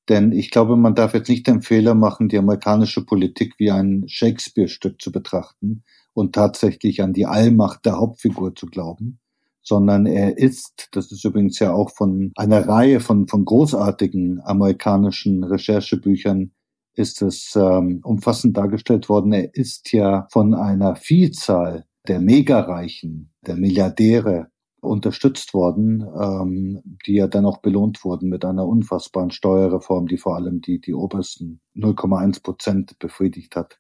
Denn 0.09 0.33
ich 0.33 0.51
glaube, 0.51 0.77
man 0.77 0.95
darf 0.95 1.15
jetzt 1.15 1.29
nicht 1.29 1.47
den 1.47 1.63
Fehler 1.63 1.95
machen, 1.95 2.29
die 2.29 2.39
amerikanische 2.39 3.05
Politik 3.05 3.55
wie 3.59 3.71
ein 3.71 4.05
Shakespeare-Stück 4.07 5.01
zu 5.01 5.11
betrachten 5.11 5.83
und 6.13 6.35
tatsächlich 6.35 7.03
an 7.03 7.13
die 7.13 7.27
Allmacht 7.27 7.87
der 7.87 7.97
Hauptfigur 7.97 8.55
zu 8.55 8.67
glauben, 8.67 9.19
sondern 9.63 10.05
er 10.07 10.37
ist, 10.37 10.89
das 10.93 11.11
ist 11.11 11.25
übrigens 11.25 11.59
ja 11.59 11.73
auch 11.73 11.91
von 11.91 12.33
einer 12.37 12.69
Reihe 12.69 13.01
von, 13.01 13.27
von 13.29 13.45
großartigen 13.45 14.41
amerikanischen 14.45 15.43
Recherchebüchern 15.43 16.53
ist 16.97 17.23
es 17.23 17.57
ähm, 17.57 18.01
umfassend 18.05 18.57
dargestellt 18.57 19.09
worden. 19.09 19.33
Er 19.33 19.55
ist 19.55 19.93
ja 19.93 20.29
von 20.31 20.55
einer 20.55 20.97
Vielzahl 20.97 21.87
der 22.07 22.21
Megareichen, 22.21 23.33
der 23.47 23.57
Milliardäre 23.57 24.49
unterstützt 24.85 25.55
worden, 25.55 26.07
ähm, 26.21 26.99
die 27.07 27.15
ja 27.15 27.27
dann 27.27 27.47
auch 27.47 27.59
belohnt 27.59 28.05
wurden 28.05 28.29
mit 28.29 28.45
einer 28.45 28.67
unfassbaren 28.67 29.31
Steuerreform, 29.31 30.07
die 30.07 30.19
vor 30.19 30.37
allem 30.37 30.61
die, 30.61 30.81
die 30.81 30.95
obersten 30.95 31.61
0,1 31.75 32.43
Prozent 32.43 32.99
befriedigt 32.99 33.57
hat. 33.57 33.79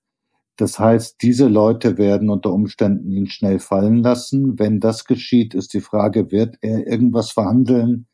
Das 0.56 0.78
heißt, 0.78 1.16
diese 1.22 1.48
Leute 1.48 1.98
werden 1.98 2.30
unter 2.30 2.52
Umständen 2.52 3.10
ihn 3.10 3.26
schnell 3.26 3.58
fallen 3.58 4.02
lassen. 4.02 4.58
Wenn 4.58 4.78
das 4.78 5.04
geschieht, 5.04 5.52
ist 5.54 5.74
die 5.74 5.80
Frage, 5.80 6.30
wird 6.30 6.56
er 6.60 6.86
irgendwas 6.86 7.32
verhandeln, 7.32 8.06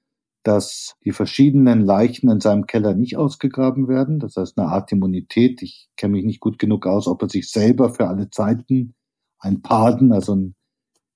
dass 0.42 0.94
die 1.04 1.12
verschiedenen 1.12 1.82
Leichen 1.82 2.30
in 2.30 2.40
seinem 2.40 2.66
Keller 2.66 2.94
nicht 2.94 3.18
ausgegraben 3.18 3.88
werden? 3.88 4.20
Das 4.20 4.36
heißt, 4.36 4.58
eine 4.58 4.68
Art 4.68 4.90
Immunität. 4.90 5.60
Ich 5.60 5.90
kenne 5.96 6.12
mich 6.12 6.24
nicht 6.24 6.40
gut 6.40 6.58
genug 6.58 6.86
aus, 6.86 7.06
ob 7.08 7.20
er 7.22 7.28
sich 7.28 7.50
selber 7.50 7.92
für 7.92 8.08
alle 8.08 8.30
Zeiten 8.30 8.94
ein 9.38 9.60
Pardon, 9.60 10.12
also 10.12 10.34
ein 10.34 10.54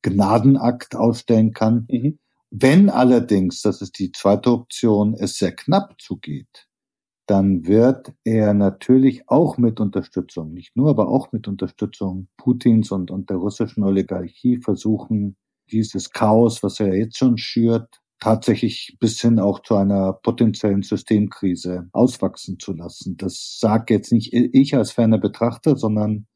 Gnadenakt 0.05 0.95
ausstellen 0.95 1.53
kann. 1.53 1.88
Mhm. 1.90 2.19
Wenn 2.51 2.88
allerdings, 2.88 3.62
das 3.62 3.83
ist 3.83 3.99
die 3.99 4.12
zweite 4.12 4.53
Option, 4.53 5.14
es 5.14 5.38
sehr 5.38 5.57
knapp 5.57 6.01
zugeht, 6.01 6.69
dann 7.27 7.67
wird 7.67 8.12
er 8.23 8.55
natürlich 8.55 9.29
auch 9.29 9.57
mit 9.57 9.81
Unterstützung, 9.81 10.53
nicht 10.53 10.77
nur, 10.77 10.90
aber 10.90 11.09
auch 11.09 11.33
mit 11.33 11.49
Unterstützung 11.49 12.29
Putins 12.37 12.93
und, 12.93 13.11
und 13.11 13.31
der 13.31 13.38
russischen 13.38 13.83
Oligarchie 13.83 14.59
versuchen, 14.59 15.37
dieses 15.73 16.11
Chaos, 16.11 16.62
was 16.62 16.79
er 16.81 16.95
jetzt 16.95 17.17
schon 17.17 17.38
schürt, 17.38 17.88
tatsächlich 18.21 18.97
bis 19.01 19.21
hin 19.21 19.40
auch 19.40 19.61
zu 19.61 19.75
einer 19.77 20.12
potenziellen 20.12 20.83
Systemkrise 20.83 21.88
auswachsen 21.93 22.59
zu 22.59 22.75
lassen. 22.75 23.17
Das 23.17 23.59
sagt 23.59 23.90
jetzt 23.90 24.12
nicht 24.12 24.33
ich 24.35 24.77
als 24.77 24.93
ferner 24.93 25.19
Betrachter, 25.19 25.77
sondern 25.77 26.27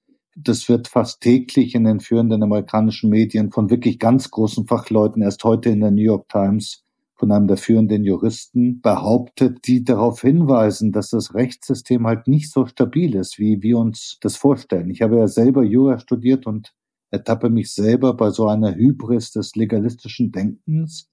das 0.42 0.68
wird 0.68 0.88
fast 0.88 1.20
täglich 1.20 1.74
in 1.74 1.84
den 1.84 2.00
führenden 2.00 2.42
amerikanischen 2.42 3.10
Medien 3.10 3.50
von 3.50 3.70
wirklich 3.70 3.98
ganz 3.98 4.30
großen 4.30 4.66
Fachleuten, 4.66 5.22
erst 5.22 5.42
heute 5.44 5.70
in 5.70 5.80
der 5.80 5.90
New 5.90 6.02
York 6.02 6.28
Times, 6.28 6.84
von 7.16 7.32
einem 7.32 7.48
der 7.48 7.56
führenden 7.56 8.04
Juristen 8.04 8.80
behauptet, 8.80 9.66
die 9.66 9.82
darauf 9.82 10.20
hinweisen, 10.20 10.92
dass 10.92 11.10
das 11.10 11.34
Rechtssystem 11.34 12.06
halt 12.06 12.28
nicht 12.28 12.52
so 12.52 12.66
stabil 12.66 13.16
ist, 13.16 13.40
wie 13.40 13.60
wir 13.60 13.78
uns 13.78 14.18
das 14.20 14.36
vorstellen. 14.36 14.88
Ich 14.90 15.02
habe 15.02 15.16
ja 15.16 15.26
selber 15.26 15.64
Jura 15.64 15.98
studiert 15.98 16.46
und 16.46 16.72
ertappe 17.10 17.50
mich 17.50 17.72
selber 17.72 18.14
bei 18.14 18.30
so 18.30 18.46
einer 18.46 18.74
Hybris 18.74 19.32
des 19.32 19.56
legalistischen 19.56 20.30
Denkens. 20.30 21.08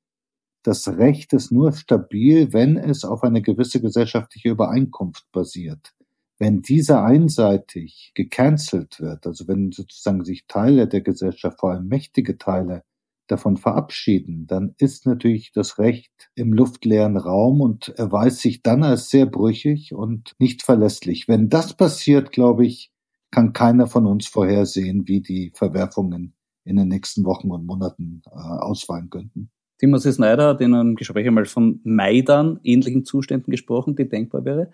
Das 0.61 0.87
Recht 0.87 1.33
ist 1.33 1.51
nur 1.51 1.71
stabil, 1.71 2.53
wenn 2.53 2.77
es 2.77 3.03
auf 3.03 3.23
eine 3.23 3.41
gewisse 3.41 3.81
gesellschaftliche 3.81 4.49
Übereinkunft 4.49 5.25
basiert. 5.31 5.94
Wenn 6.37 6.61
diese 6.61 7.01
einseitig 7.01 8.11
gecancelt 8.13 8.99
wird, 8.99 9.25
also 9.25 9.47
wenn 9.47 9.71
sozusagen 9.71 10.25
sich 10.25 10.45
Teile 10.47 10.87
der 10.87 11.01
Gesellschaft, 11.01 11.59
vor 11.59 11.71
allem 11.71 11.87
mächtige 11.87 12.37
Teile, 12.37 12.83
davon 13.27 13.57
verabschieden, 13.57 14.45
dann 14.47 14.75
ist 14.77 15.05
natürlich 15.05 15.51
das 15.51 15.79
Recht 15.79 16.29
im 16.35 16.53
luftleeren 16.53 17.17
Raum 17.17 17.61
und 17.61 17.89
erweist 17.89 18.39
sich 18.41 18.61
dann 18.61 18.83
als 18.83 19.09
sehr 19.09 19.25
brüchig 19.25 19.93
und 19.93 20.33
nicht 20.39 20.61
verlässlich. 20.61 21.27
Wenn 21.27 21.49
das 21.49 21.73
passiert, 21.73 22.31
glaube 22.31 22.65
ich, 22.65 22.91
kann 23.31 23.53
keiner 23.53 23.87
von 23.87 24.05
uns 24.05 24.27
vorhersehen, 24.27 25.07
wie 25.07 25.21
die 25.21 25.51
Verwerfungen 25.55 26.35
in 26.63 26.77
den 26.77 26.87
nächsten 26.87 27.25
Wochen 27.25 27.51
und 27.51 27.65
Monaten 27.65 28.21
äh, 28.27 28.37
ausfallen 28.37 29.09
könnten. 29.09 29.49
Timothy 29.77 30.11
Snyder 30.11 30.49
hat 30.49 30.61
in 30.61 30.73
einem 30.73 30.95
Gespräch 30.95 31.27
einmal 31.27 31.45
von 31.45 31.81
Maidan 31.83 32.59
ähnlichen 32.63 33.03
Zuständen 33.03 33.51
gesprochen, 33.51 33.95
die 33.95 34.07
denkbar 34.07 34.45
wäre. 34.45 34.71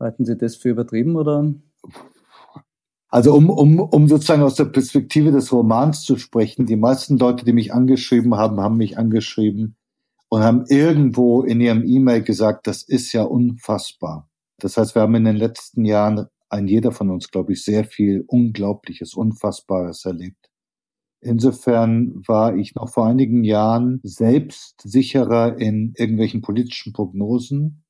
Halten 0.00 0.24
Sie 0.24 0.36
das 0.36 0.56
für 0.56 0.70
übertrieben 0.70 1.16
oder? 1.16 1.52
Also 3.08 3.34
um, 3.34 3.48
um, 3.48 3.80
um 3.80 4.08
sozusagen 4.08 4.42
aus 4.42 4.54
der 4.54 4.66
Perspektive 4.66 5.32
des 5.32 5.50
Romans 5.50 6.02
zu 6.02 6.16
sprechen, 6.18 6.66
die 6.66 6.76
meisten 6.76 7.16
Leute, 7.16 7.44
die 7.44 7.54
mich 7.54 7.72
angeschrieben 7.72 8.36
haben, 8.36 8.60
haben 8.60 8.76
mich 8.76 8.98
angeschrieben 8.98 9.76
und 10.28 10.42
haben 10.42 10.66
irgendwo 10.68 11.42
in 11.42 11.60
ihrem 11.60 11.84
E-Mail 11.86 12.22
gesagt, 12.22 12.66
das 12.66 12.82
ist 12.82 13.12
ja 13.12 13.22
unfassbar. 13.22 14.28
Das 14.58 14.76
heißt, 14.76 14.94
wir 14.94 15.02
haben 15.02 15.14
in 15.14 15.24
den 15.24 15.36
letzten 15.36 15.84
Jahren, 15.84 16.26
ein 16.50 16.66
jeder 16.66 16.92
von 16.92 17.10
uns, 17.10 17.30
glaube 17.30 17.52
ich, 17.52 17.64
sehr 17.64 17.84
viel 17.84 18.24
Unglaubliches, 18.26 19.14
Unfassbares 19.14 20.04
erlebt. 20.04 20.48
Insofern 21.20 22.22
war 22.26 22.56
ich 22.56 22.74
noch 22.74 22.90
vor 22.90 23.06
einigen 23.06 23.44
Jahren 23.44 24.00
selbst 24.02 24.80
sicherer 24.82 25.58
in 25.58 25.92
irgendwelchen 25.96 26.42
politischen 26.42 26.92
Prognosen. 26.92 27.84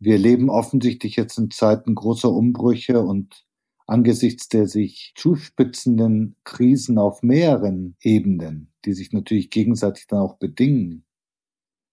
Wir 0.00 0.16
leben 0.16 0.48
offensichtlich 0.48 1.16
jetzt 1.16 1.38
in 1.38 1.50
Zeiten 1.50 1.94
großer 1.94 2.32
Umbrüche 2.32 3.02
und 3.02 3.44
angesichts 3.86 4.48
der 4.48 4.66
sich 4.66 5.12
zuspitzenden 5.14 6.36
Krisen 6.44 6.96
auf 6.96 7.22
mehreren 7.22 7.96
Ebenen, 8.02 8.72
die 8.86 8.94
sich 8.94 9.12
natürlich 9.12 9.50
gegenseitig 9.50 10.06
dann 10.06 10.20
auch 10.20 10.38
bedingen. 10.38 11.04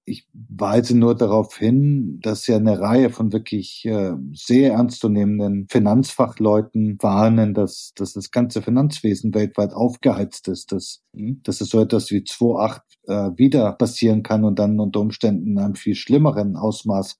Ich 0.05 0.25
weise 0.31 0.97
nur 0.97 1.15
darauf 1.15 1.57
hin, 1.57 2.19
dass 2.21 2.47
ja 2.47 2.55
eine 2.55 2.79
Reihe 2.79 3.09
von 3.09 3.33
wirklich 3.33 3.83
äh, 3.83 4.13
sehr 4.31 4.71
ernstzunehmenden 4.71 5.67
Finanzfachleuten 5.69 6.97
warnen, 7.01 7.53
dass, 7.53 7.91
dass 7.93 8.13
das 8.13 8.31
ganze 8.31 8.61
Finanzwesen 8.61 9.33
weltweit 9.33 9.73
aufgeheizt 9.73 10.47
ist, 10.47 10.71
dass, 10.71 11.03
mhm. 11.11 11.41
dass 11.43 11.59
es 11.59 11.67
so 11.67 11.81
etwas 11.81 12.09
wie 12.11 12.19
2.8 12.19 12.79
äh, 13.07 13.37
wieder 13.37 13.73
passieren 13.73 14.23
kann 14.23 14.45
und 14.45 14.59
dann 14.59 14.79
unter 14.79 15.01
Umständen 15.01 15.47
in 15.47 15.59
einem 15.59 15.75
viel 15.75 15.95
schlimmeren 15.95 16.55
Ausmaß 16.55 17.19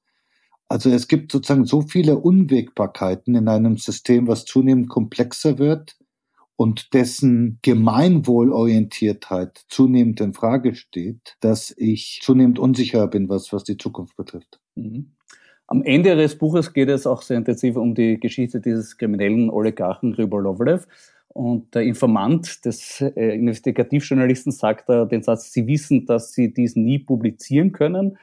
also 0.69 0.89
es 0.89 1.07
gibt 1.07 1.31
sozusagen 1.31 1.65
so 1.65 1.81
viele 1.81 2.17
Unwägbarkeiten 2.17 3.35
in 3.35 3.47
einem 3.47 3.77
System, 3.77 4.27
was 4.27 4.45
zunehmend 4.45 4.89
komplexer 4.89 5.59
wird 5.59 5.95
und 6.57 6.93
dessen 6.93 7.59
Gemeinwohlorientiertheit 7.61 9.63
zunehmend 9.69 10.19
in 10.19 10.33
Frage 10.33 10.75
steht, 10.75 11.37
dass 11.39 11.73
ich 11.77 12.19
zunehmend 12.23 12.59
unsicher 12.59 13.07
bin, 13.07 13.29
was, 13.29 13.53
was 13.53 13.63
die 13.63 13.77
Zukunft 13.77 14.17
betrifft. 14.17 14.59
Mhm. 14.75 15.13
Am 15.67 15.83
Ende 15.83 16.11
Ihres 16.11 16.37
Buches 16.37 16.73
geht 16.73 16.89
es 16.89 17.05
auch 17.05 17.21
sehr 17.21 17.37
intensiv 17.37 17.75
um 17.75 17.93
die 17.93 18.19
Geschichte 18.19 18.61
dieses 18.61 18.97
kriminellen 18.97 19.49
Oligarchen 19.49 20.13
Rybolovlev. 20.13 20.87
Und 21.27 21.75
der 21.75 21.83
Informant 21.83 22.65
des 22.65 23.01
äh, 23.01 23.35
Investigativjournalisten 23.35 24.51
sagt 24.51 24.89
da 24.89 25.05
den 25.05 25.21
Satz, 25.21 25.51
Sie 25.51 25.67
wissen, 25.67 26.05
dass 26.05 26.33
Sie 26.33 26.53
dies 26.53 26.75
nie 26.75 26.99
publizieren 26.99 27.73
können. 27.73 28.17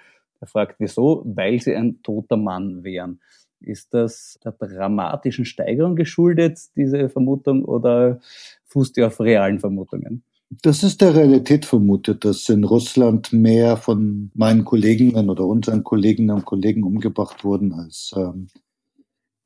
Er 0.44 0.46
fragt, 0.46 0.76
wieso? 0.78 1.22
Weil 1.24 1.59
sie 1.59 1.74
ein 1.74 2.02
toter 2.02 2.37
Mann 2.37 2.85
wären. 2.85 3.20
Ist 3.61 3.94
das 3.94 4.38
der 4.44 4.52
dramatischen 4.52 5.46
Steigerung 5.46 5.96
geschuldet, 5.96 6.59
diese 6.76 7.09
Vermutung, 7.09 7.64
oder 7.64 8.20
fußt 8.66 8.94
die 8.94 9.04
auf 9.04 9.20
realen 9.20 9.59
Vermutungen? 9.59 10.22
Das 10.50 10.83
ist 10.83 11.00
der 11.00 11.14
Realität 11.14 11.64
vermutet, 11.64 12.26
dass 12.26 12.46
in 12.50 12.62
Russland 12.62 13.33
mehr 13.33 13.78
von 13.78 14.30
meinen 14.35 14.66
Kolleginnen 14.66 15.30
oder 15.30 15.46
unseren 15.46 15.83
Kolleginnen 15.83 16.37
und 16.37 16.44
Kollegen 16.44 16.83
umgebracht 16.83 17.42
wurden 17.42 17.72
als 17.72 18.12
ähm, 18.14 18.48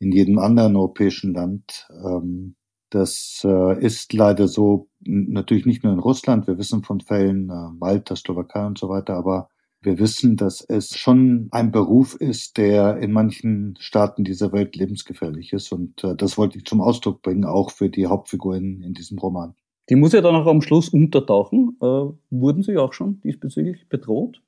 in 0.01 0.11
jedem 0.11 0.41
anderen 0.41 0.75
europäischen 0.75 1.33
Land. 1.33 1.87
Ähm, 2.05 2.57
das 2.91 3.43
äh, 3.45 3.81
ist 3.81 4.13
leider 4.13 4.49
so, 4.49 4.89
natürlich 4.99 5.65
nicht 5.65 5.85
nur 5.85 5.93
in 5.93 6.01
Russland, 6.01 6.49
wir 6.49 6.59
wissen 6.59 6.83
von 6.83 7.01
Fällen, 7.01 7.49
äh, 7.51 7.71
Malta, 7.79 8.17
Slowakei 8.17 8.67
und 8.67 8.79
so 8.79 8.89
weiter, 8.89 9.15
aber 9.15 9.49
wir 9.81 9.99
wissen, 9.99 10.37
dass 10.37 10.61
es 10.61 10.97
schon 10.97 11.49
ein 11.53 11.71
Beruf 11.71 12.15
ist, 12.15 12.57
der 12.57 12.99
in 12.99 13.13
manchen 13.13 13.77
Staaten 13.79 14.25
dieser 14.25 14.53
Welt 14.53 14.75
lebensgefährlich 14.77 15.53
ist. 15.53 15.73
Und 15.73 16.03
äh, 16.03 16.17
das 16.17 16.37
wollte 16.37 16.59
ich 16.59 16.65
zum 16.65 16.81
Ausdruck 16.81 17.23
bringen, 17.23 17.45
auch 17.45 17.71
für 17.71 17.89
die 17.89 18.07
Hauptfigur 18.07 18.57
in, 18.57 18.83
in 18.83 18.95
diesem 18.95 19.19
Roman. 19.19 19.55
Die 19.89 19.97
muss 19.97 20.13
ja 20.13 20.21
dann 20.21 20.35
auch 20.35 20.47
am 20.47 20.63
Schluss 20.63 20.89
untertauchen. 20.89 21.77
Äh, 21.81 21.87
wurden 22.31 22.63
Sie 22.63 22.77
auch 22.77 22.93
schon 22.93 23.21
diesbezüglich 23.21 23.89
bedroht, 23.89 24.43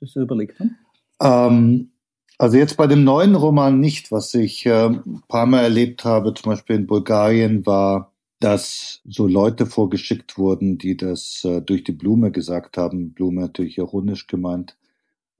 dass 0.00 0.12
Sie 0.12 0.20
überlegt 0.20 0.58
haben? 0.60 0.76
Ähm, 1.20 1.90
also 2.36 2.56
jetzt 2.56 2.76
bei 2.76 2.86
dem 2.86 3.04
neuen 3.04 3.34
Roman 3.34 3.80
nicht. 3.80 4.12
Was 4.12 4.34
ich 4.34 4.66
äh, 4.66 4.86
ein 4.86 5.22
paar 5.28 5.46
Mal 5.46 5.62
erlebt 5.62 6.04
habe, 6.04 6.34
zum 6.34 6.50
Beispiel 6.50 6.76
in 6.76 6.86
Bulgarien, 6.86 7.64
war 7.64 8.12
dass 8.40 9.00
so 9.04 9.26
Leute 9.26 9.66
vorgeschickt 9.66 10.38
wurden, 10.38 10.78
die 10.78 10.96
das 10.96 11.44
äh, 11.44 11.60
durch 11.60 11.84
die 11.84 11.92
Blume 11.92 12.30
gesagt 12.30 12.76
haben, 12.76 13.12
Blume 13.12 13.40
natürlich 13.40 13.78
ironisch 13.78 14.26
gemeint. 14.26 14.76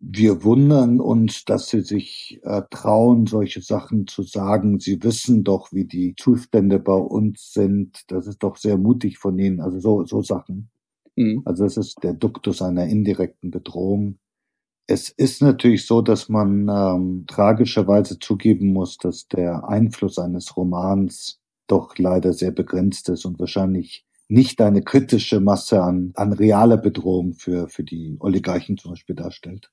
Wir 0.00 0.44
wundern 0.44 1.00
uns, 1.00 1.44
dass 1.44 1.68
sie 1.68 1.80
sich 1.80 2.40
äh, 2.44 2.62
trauen, 2.70 3.26
solche 3.26 3.62
Sachen 3.62 4.06
zu 4.06 4.22
sagen. 4.22 4.78
Sie 4.78 5.02
wissen 5.02 5.42
doch, 5.42 5.72
wie 5.72 5.84
die 5.86 6.14
Zustände 6.16 6.78
bei 6.78 6.92
uns 6.94 7.52
sind. 7.52 8.04
Das 8.08 8.26
ist 8.26 8.42
doch 8.42 8.56
sehr 8.56 8.78
mutig 8.78 9.18
von 9.18 9.38
ihnen. 9.38 9.60
Also 9.60 9.80
so, 9.80 10.04
so 10.04 10.22
Sachen. 10.22 10.70
Mhm. 11.16 11.42
Also 11.44 11.64
es 11.64 11.76
ist 11.76 12.02
der 12.04 12.14
Duktus 12.14 12.62
einer 12.62 12.86
indirekten 12.86 13.50
Bedrohung. 13.50 14.18
Es 14.86 15.10
ist 15.10 15.42
natürlich 15.42 15.84
so, 15.86 16.00
dass 16.00 16.28
man 16.28 16.68
ähm, 16.68 17.24
tragischerweise 17.26 18.18
zugeben 18.18 18.72
muss, 18.72 18.98
dass 18.98 19.28
der 19.28 19.68
Einfluss 19.68 20.18
eines 20.18 20.56
Romans 20.56 21.40
doch 21.68 21.96
leider 21.98 22.32
sehr 22.32 22.50
begrenzt 22.50 23.08
ist 23.08 23.24
und 23.24 23.38
wahrscheinlich 23.38 24.04
nicht 24.28 24.60
eine 24.60 24.82
kritische 24.82 25.40
Masse 25.40 25.82
an, 25.82 26.12
an 26.14 26.32
realer 26.32 26.76
Bedrohung 26.76 27.34
für, 27.34 27.68
für 27.68 27.82
die 27.82 28.16
Oligarchen 28.20 28.76
zum 28.76 28.92
Beispiel 28.92 29.16
darstellt. 29.16 29.70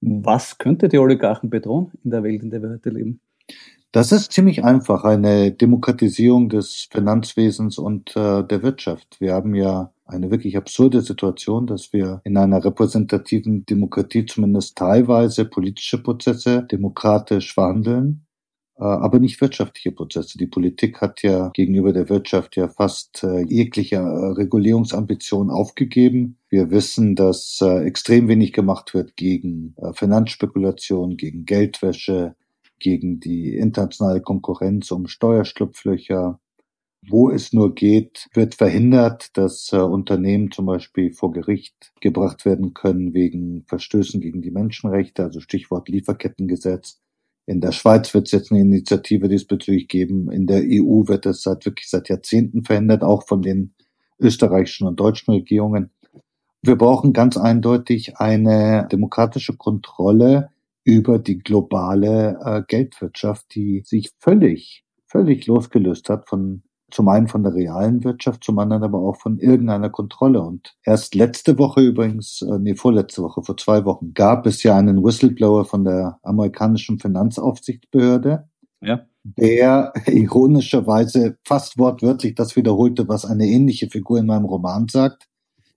Was 0.00 0.58
könnte 0.58 0.88
die 0.88 0.98
Oligarchen 0.98 1.48
bedrohen 1.48 1.92
in 2.02 2.10
der 2.10 2.24
Welt, 2.24 2.42
in 2.42 2.50
der 2.50 2.62
wir 2.62 2.70
heute 2.70 2.90
leben? 2.90 3.20
Das 3.92 4.10
ist 4.10 4.32
ziemlich 4.32 4.64
einfach, 4.64 5.04
eine 5.04 5.52
Demokratisierung 5.52 6.48
des 6.48 6.88
Finanzwesens 6.90 7.78
und 7.78 8.16
äh, 8.16 8.42
der 8.42 8.62
Wirtschaft. 8.62 9.20
Wir 9.20 9.34
haben 9.34 9.54
ja 9.54 9.92
eine 10.06 10.30
wirklich 10.30 10.56
absurde 10.56 11.02
Situation, 11.02 11.66
dass 11.66 11.92
wir 11.92 12.20
in 12.24 12.36
einer 12.36 12.64
repräsentativen 12.64 13.66
Demokratie 13.66 14.24
zumindest 14.26 14.76
teilweise 14.78 15.44
politische 15.44 16.02
Prozesse 16.02 16.62
demokratisch 16.62 17.54
verhandeln 17.54 18.24
aber 18.76 19.18
nicht 19.18 19.40
wirtschaftliche 19.40 19.92
Prozesse. 19.92 20.38
Die 20.38 20.46
Politik 20.46 21.00
hat 21.00 21.22
ja 21.22 21.50
gegenüber 21.54 21.92
der 21.92 22.08
Wirtschaft 22.08 22.56
ja 22.56 22.68
fast 22.68 23.22
äh, 23.22 23.42
jegliche 23.42 23.96
äh, 23.96 24.32
Regulierungsambition 24.32 25.50
aufgegeben. 25.50 26.38
Wir 26.48 26.70
wissen, 26.70 27.14
dass 27.14 27.60
äh, 27.62 27.84
extrem 27.84 28.28
wenig 28.28 28.52
gemacht 28.52 28.94
wird 28.94 29.16
gegen 29.16 29.74
äh, 29.76 29.92
Finanzspekulation, 29.92 31.16
gegen 31.16 31.44
Geldwäsche, 31.44 32.34
gegen 32.78 33.20
die 33.20 33.56
internationale 33.56 34.20
Konkurrenz 34.20 34.90
um 34.90 35.06
Steuerschlupflöcher. 35.06 36.40
Wo 37.08 37.30
es 37.30 37.52
nur 37.52 37.74
geht, 37.74 38.28
wird 38.32 38.54
verhindert, 38.54 39.36
dass 39.36 39.72
äh, 39.72 39.76
Unternehmen 39.76 40.52
zum 40.52 40.66
Beispiel 40.66 41.12
vor 41.12 41.32
Gericht 41.32 41.92
gebracht 42.00 42.44
werden 42.44 42.74
können 42.74 43.12
wegen 43.12 43.64
Verstößen 43.66 44.20
gegen 44.20 44.40
die 44.40 44.52
Menschenrechte, 44.52 45.24
also 45.24 45.40
Stichwort 45.40 45.88
Lieferkettengesetz. 45.88 47.00
In 47.52 47.60
der 47.60 47.72
Schweiz 47.72 48.14
wird 48.14 48.28
es 48.28 48.32
jetzt 48.32 48.50
eine 48.50 48.62
Initiative 48.62 49.28
diesbezüglich 49.28 49.86
geben. 49.86 50.32
In 50.32 50.46
der 50.46 50.62
EU 50.62 51.06
wird 51.06 51.26
es 51.26 51.42
seit 51.42 51.66
wirklich 51.66 51.90
seit 51.90 52.08
Jahrzehnten 52.08 52.64
verhindert, 52.64 53.04
auch 53.04 53.26
von 53.28 53.42
den 53.42 53.74
österreichischen 54.18 54.88
und 54.88 54.98
deutschen 54.98 55.34
Regierungen. 55.34 55.90
Wir 56.62 56.76
brauchen 56.76 57.12
ganz 57.12 57.36
eindeutig 57.36 58.16
eine 58.16 58.88
demokratische 58.90 59.54
Kontrolle 59.54 60.48
über 60.82 61.18
die 61.18 61.40
globale 61.40 62.38
äh, 62.42 62.62
Geldwirtschaft, 62.66 63.54
die 63.54 63.82
sich 63.84 64.12
völlig, 64.18 64.82
völlig 65.06 65.46
losgelöst 65.46 66.08
hat 66.08 66.30
von 66.30 66.62
zum 66.92 67.08
einen 67.08 67.28
von 67.28 67.42
der 67.42 67.54
realen 67.54 68.04
Wirtschaft, 68.04 68.44
zum 68.44 68.58
anderen 68.58 68.84
aber 68.84 68.98
auch 68.98 69.16
von 69.16 69.38
irgendeiner 69.38 69.90
Kontrolle. 69.90 70.40
Und 70.42 70.74
erst 70.84 71.14
letzte 71.14 71.58
Woche 71.58 71.80
übrigens, 71.80 72.42
äh, 72.42 72.58
nee, 72.58 72.74
vorletzte 72.74 73.22
Woche, 73.22 73.42
vor 73.42 73.56
zwei 73.56 73.84
Wochen, 73.84 74.14
gab 74.14 74.46
es 74.46 74.62
ja 74.62 74.76
einen 74.76 75.02
Whistleblower 75.02 75.64
von 75.64 75.84
der 75.84 76.18
amerikanischen 76.22 76.98
Finanzaufsichtsbehörde, 76.98 78.48
ja. 78.80 79.06
der 79.24 79.92
ironischerweise 80.06 81.38
fast 81.44 81.78
wortwörtlich 81.78 82.34
das 82.34 82.56
wiederholte, 82.56 83.08
was 83.08 83.24
eine 83.24 83.46
ähnliche 83.46 83.88
Figur 83.88 84.18
in 84.18 84.26
meinem 84.26 84.44
Roman 84.44 84.88
sagt. 84.88 85.28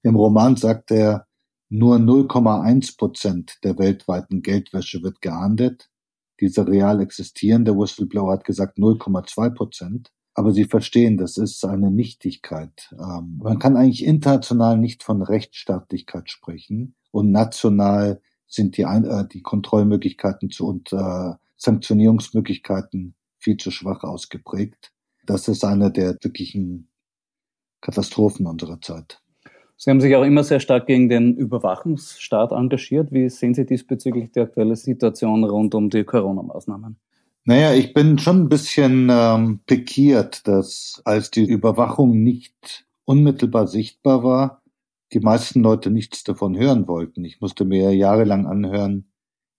Im 0.03 0.15
Roman 0.15 0.55
sagt 0.55 0.91
er, 0.91 1.25
nur 1.69 1.95
0,1 1.95 2.97
Prozent 2.97 3.57
der 3.63 3.77
weltweiten 3.79 4.41
Geldwäsche 4.41 5.01
wird 5.01 5.21
geahndet. 5.21 5.89
Dieser 6.39 6.67
real 6.67 7.01
existierende 7.01 7.75
Whistleblower 7.77 8.33
hat 8.33 8.43
gesagt 8.43 8.77
0,2 8.77 9.49
Prozent. 9.51 10.11
Aber 10.35 10.51
Sie 10.51 10.65
verstehen, 10.65 11.17
das 11.17 11.37
ist 11.37 11.63
eine 11.65 11.89
Nichtigkeit. 11.89 12.93
Ähm, 12.99 13.39
man 13.41 13.57
kann 13.57 13.77
eigentlich 13.77 14.05
international 14.05 14.77
nicht 14.77 15.01
von 15.01 15.21
Rechtsstaatlichkeit 15.21 16.29
sprechen 16.29 16.95
und 17.11 17.31
national 17.31 18.21
sind 18.45 18.77
die, 18.77 18.83
äh, 18.83 19.27
die 19.31 19.41
Kontrollmöglichkeiten 19.41 20.51
zu, 20.51 20.67
und 20.67 20.91
äh, 20.91 21.33
Sanktionierungsmöglichkeiten 21.55 23.15
viel 23.39 23.57
zu 23.57 23.71
schwach 23.71 24.03
ausgeprägt. 24.03 24.91
Das 25.25 25.47
ist 25.47 25.63
eine 25.63 25.89
der 25.89 26.17
wirklichen 26.21 26.89
Katastrophen 27.81 28.45
unserer 28.45 28.81
Zeit. 28.81 29.21
Sie 29.77 29.89
haben 29.89 30.01
sich 30.01 30.15
auch 30.15 30.23
immer 30.23 30.43
sehr 30.43 30.59
stark 30.59 30.87
gegen 30.87 31.09
den 31.09 31.35
Überwachungsstaat 31.35 32.51
engagiert. 32.51 33.11
Wie 33.11 33.29
sehen 33.29 33.53
Sie 33.53 33.65
diesbezüglich 33.65 34.31
die 34.31 34.39
aktuelle 34.39 34.75
Situation 34.75 35.43
rund 35.43 35.75
um 35.75 35.89
die 35.89 36.03
Corona-Maßnahmen? 36.03 36.97
Naja, 37.47 37.73
ich 37.75 37.93
bin 37.93 38.17
schon 38.17 38.41
ein 38.43 38.49
bisschen 38.49 39.07
ähm, 39.11 39.59
pikiert, 39.67 40.47
dass 40.47 41.01
als 41.05 41.29
die 41.29 41.45
Überwachung 41.45 42.23
nicht 42.23 42.87
unmittelbar 43.05 43.67
sichtbar 43.67 44.23
war, 44.23 44.63
die 45.13 45.19
meisten 45.19 45.61
Leute 45.61 45.91
nichts 45.91 46.23
davon 46.23 46.57
hören 46.57 46.87
wollten. 46.87 47.23
Ich 47.23 47.41
musste 47.41 47.63
mir 47.63 47.93
jahrelang 47.95 48.47
anhören, 48.47 49.11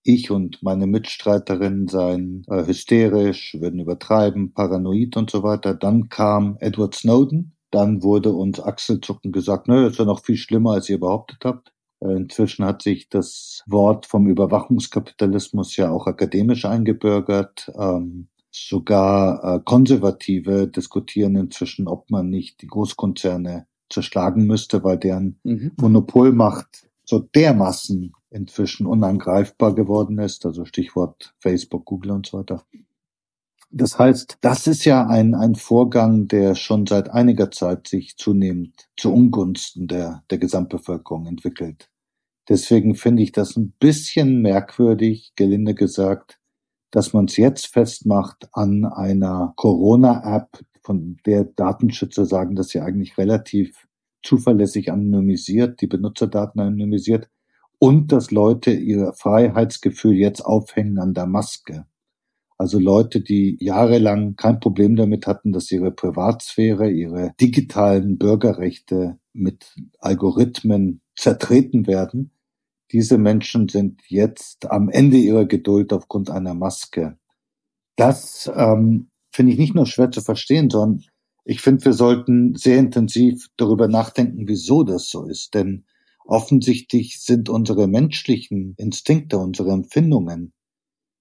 ich 0.03 0.31
und 0.33 0.63
meine 0.63 0.87
Mitstreiterinnen 0.89 1.89
seien 1.89 2.45
äh, 2.49 2.67
hysterisch, 2.67 3.57
würden 3.61 3.81
übertreiben, 3.81 4.53
paranoid 4.53 5.17
und 5.17 5.31
so 5.31 5.45
weiter. 5.45 5.75
Dann 5.75 6.09
kam 6.09 6.57
Edward 6.61 6.95
Snowden, 6.97 7.57
dann 7.71 8.03
wurde 8.03 8.33
uns 8.33 8.61
Achselzucken 8.61 9.31
gesagt, 9.33 9.69
nö, 9.69 9.87
ist 9.87 9.99
ja 9.99 10.05
noch 10.05 10.25
viel 10.25 10.37
schlimmer, 10.37 10.73
als 10.73 10.89
ihr 10.89 10.99
behauptet 11.01 11.45
habt. 11.45 11.73
Inzwischen 12.15 12.65
hat 12.65 12.83
sich 12.83 13.09
das 13.09 13.63
Wort 13.67 14.07
vom 14.07 14.27
Überwachungskapitalismus 14.27 15.77
ja 15.77 15.91
auch 15.91 16.07
akademisch 16.07 16.65
eingebürgert. 16.65 17.71
Ähm, 17.79 18.29
sogar 18.51 19.45
äh, 19.45 19.61
Konservative 19.65 20.69
diskutieren 20.69 21.37
inzwischen, 21.37 21.89
ob 21.89 22.11
man 22.11 22.31
nicht 22.31 22.63
die 22.63 22.67
Großkonzerne 22.67 23.67
zerschlagen 23.91 24.47
müsste, 24.47 24.83
weil 24.83 24.99
deren 24.99 25.39
mhm. 25.45 25.73
Monopolmacht 25.77 26.89
so 27.05 27.21
dermaßen 27.21 28.13
inzwischen 28.31 28.87
unangreifbar 28.87 29.75
geworden 29.75 30.19
ist. 30.19 30.45
Also 30.45 30.65
Stichwort 30.65 31.35
Facebook, 31.39 31.85
Google 31.85 32.13
und 32.13 32.27
so 32.27 32.39
weiter. 32.39 32.65
Das 33.71 33.99
heißt, 33.99 34.39
das 34.41 34.67
ist 34.67 34.85
ja 34.85 35.07
ein, 35.07 35.35
ein 35.35 35.55
Vorgang, 35.55 36.29
der 36.29 36.55
schon 36.55 36.87
seit 36.87 37.11
einiger 37.11 37.51
Zeit 37.51 37.89
sich 37.89 38.17
zunehmend 38.17 38.89
zu 38.97 39.13
Ungunsten 39.13 39.89
der, 39.89 40.25
der 40.31 40.39
Gesamtbevölkerung 40.39 41.27
entwickelt. 41.27 41.91
Deswegen 42.49 42.95
finde 42.95 43.23
ich 43.23 43.33
das 43.33 43.57
ein 43.57 43.73
bisschen 43.79 44.41
merkwürdig, 44.41 45.33
gelinde 45.37 45.75
gesagt, 45.75 46.39
dass 46.91 47.13
man 47.13 47.27
es 47.27 47.37
jetzt 47.37 47.67
festmacht 47.67 48.49
an 48.53 48.85
einer 48.85 49.53
Corona-App, 49.57 50.61
von 50.83 51.17
der 51.27 51.43
Datenschützer 51.45 52.27
sagen, 52.27 52.55
dass 52.55 52.69
sie 52.69 52.81
eigentlich 52.81 53.19
relativ 53.19 53.89
zuverlässig 54.23 54.93
anonymisiert, 54.93 55.81
die 55.81 55.89
Benutzerdaten 55.89 56.61
anonymisiert 56.61 57.29
und 57.79 58.13
dass 58.13 58.31
Leute 58.31 58.71
ihr 58.71 59.13
Freiheitsgefühl 59.15 60.15
jetzt 60.15 60.43
aufhängen 60.43 60.99
an 60.99 61.13
der 61.13 61.27
Maske. 61.27 61.87
Also 62.57 62.79
Leute, 62.79 63.21
die 63.21 63.59
jahrelang 63.61 64.37
kein 64.37 64.61
Problem 64.61 64.97
damit 64.97 65.27
hatten, 65.27 65.53
dass 65.53 65.71
ihre 65.71 65.91
Privatsphäre, 65.91 66.89
ihre 66.89 67.33
digitalen 67.41 68.17
Bürgerrechte 68.17 69.19
mit 69.33 69.75
Algorithmen 69.99 71.03
zertreten 71.17 71.87
werden, 71.87 72.31
diese 72.93 73.19
Menschen 73.19 73.69
sind 73.69 74.01
jetzt 74.09 74.71
am 74.71 74.89
Ende 74.89 75.17
ihrer 75.17 75.47
Geduld 75.47 75.93
aufgrund 75.93 76.31
einer 76.31 76.55
Maske. 76.55 77.19
Das 77.97 78.51
ähm, 78.55 79.09
finde 79.31 79.53
ich 79.53 79.59
nicht 79.59 79.75
nur 79.75 79.87
schwer 79.87 80.11
zu 80.11 80.21
verstehen, 80.21 80.71
sondern 80.71 81.05
ich 81.45 81.61
finde, 81.61 81.85
wir 81.85 81.93
sollten 81.93 82.55
sehr 82.55 82.79
intensiv 82.79 83.49
darüber 83.57 83.89
nachdenken, 83.89 84.49
wieso 84.49 84.83
das 84.83 85.09
so 85.09 85.27
ist. 85.27 85.55
Denn 85.55 85.85
offensichtlich 86.25 87.21
sind 87.21 87.49
unsere 87.49 87.87
menschlichen 87.87 88.75
Instinkte, 88.79 89.39
unsere 89.39 89.71
Empfindungen 89.73 90.53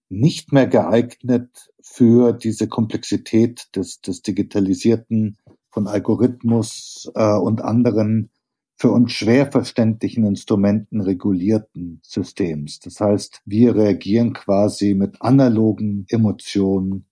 nicht 0.09 0.51
mehr 0.51 0.67
geeignet 0.67 1.69
für 1.81 2.33
diese 2.33 2.67
Komplexität 2.67 3.67
des, 3.75 4.01
des 4.01 4.21
digitalisierten, 4.21 5.37
von 5.75 5.87
Algorithmus 5.87 7.11
äh, 7.15 7.35
und 7.35 7.61
anderen 7.61 8.31
für 8.77 8.91
uns 8.91 9.13
schwer 9.13 9.51
verständlichen 9.51 10.25
Instrumenten 10.25 11.01
regulierten 11.01 12.01
Systems. 12.03 12.79
Das 12.79 12.99
heißt, 12.99 13.41
wir 13.45 13.75
reagieren 13.75 14.33
quasi 14.33 14.93
mit 14.93 15.21
analogen 15.21 16.05
Emotionen 16.09 17.05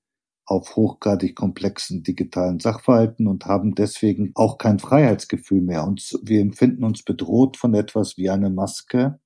auf 0.45 0.75
hochgradig 0.75 1.35
komplexen 1.35 2.03
digitalen 2.03 2.59
Sachverhalten 2.59 3.27
und 3.27 3.45
haben 3.45 3.75
deswegen 3.75 4.31
auch 4.35 4.57
kein 4.57 4.79
Freiheitsgefühl 4.79 5.61
mehr. 5.61 5.85
Und 5.85 6.19
wir 6.21 6.41
empfinden 6.41 6.83
uns 6.83 7.03
bedroht 7.03 7.55
von 7.55 7.73
etwas 7.73 8.17
wie 8.17 8.29
eine 8.29 8.49
Maske, 8.49 9.19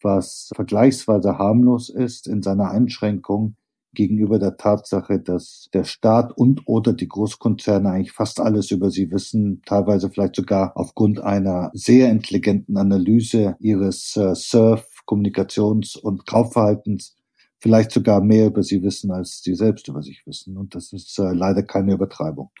was 0.00 0.50
vergleichsweise 0.54 1.38
harmlos 1.38 1.88
ist 1.88 2.28
in 2.28 2.42
seiner 2.42 2.70
Einschränkung 2.70 3.56
gegenüber 3.98 4.38
der 4.38 4.56
Tatsache, 4.56 5.18
dass 5.18 5.68
der 5.74 5.82
Staat 5.82 6.30
und 6.36 6.62
oder 6.66 6.92
die 6.92 7.08
Großkonzerne 7.08 7.90
eigentlich 7.90 8.12
fast 8.12 8.38
alles 8.38 8.70
über 8.70 8.90
sie 8.92 9.10
wissen, 9.10 9.60
teilweise 9.66 10.08
vielleicht 10.08 10.36
sogar 10.36 10.76
aufgrund 10.76 11.20
einer 11.20 11.72
sehr 11.74 12.08
intelligenten 12.08 12.76
Analyse 12.76 13.56
ihres 13.58 14.16
äh, 14.16 14.36
Surf, 14.36 14.86
Kommunikations- 15.04 15.98
und 15.98 16.26
Kaufverhaltens 16.26 17.16
vielleicht 17.58 17.90
sogar 17.90 18.20
mehr 18.20 18.46
über 18.46 18.62
sie 18.62 18.84
wissen, 18.84 19.10
als 19.10 19.42
sie 19.42 19.56
selbst 19.56 19.88
über 19.88 20.00
sich 20.00 20.24
wissen. 20.26 20.56
Und 20.56 20.76
das 20.76 20.92
ist 20.92 21.18
äh, 21.18 21.32
leider 21.32 21.64
keine 21.64 21.94
Übertreibung. 21.94 22.52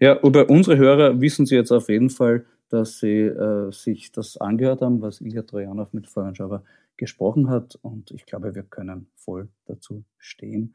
Ja, 0.00 0.18
über 0.22 0.48
unsere 0.48 0.78
Hörer 0.78 1.20
wissen 1.20 1.44
Sie 1.44 1.56
jetzt 1.56 1.72
auf 1.72 1.90
jeden 1.90 2.08
Fall, 2.08 2.46
dass 2.70 3.00
Sie 3.00 3.20
äh, 3.20 3.70
sich 3.70 4.12
das 4.12 4.38
angehört 4.38 4.80
haben, 4.80 5.02
was 5.02 5.20
Ilja 5.20 5.42
Trojanov 5.42 5.92
mit 5.92 6.06
Florian 6.06 6.34
Schauber 6.34 6.62
gesprochen 6.96 7.50
hat. 7.50 7.76
Und 7.82 8.10
ich 8.10 8.26
glaube, 8.26 8.54
wir 8.54 8.62
können 8.62 9.08
voll 9.14 9.48
dazu 9.66 10.04
stehen. 10.18 10.74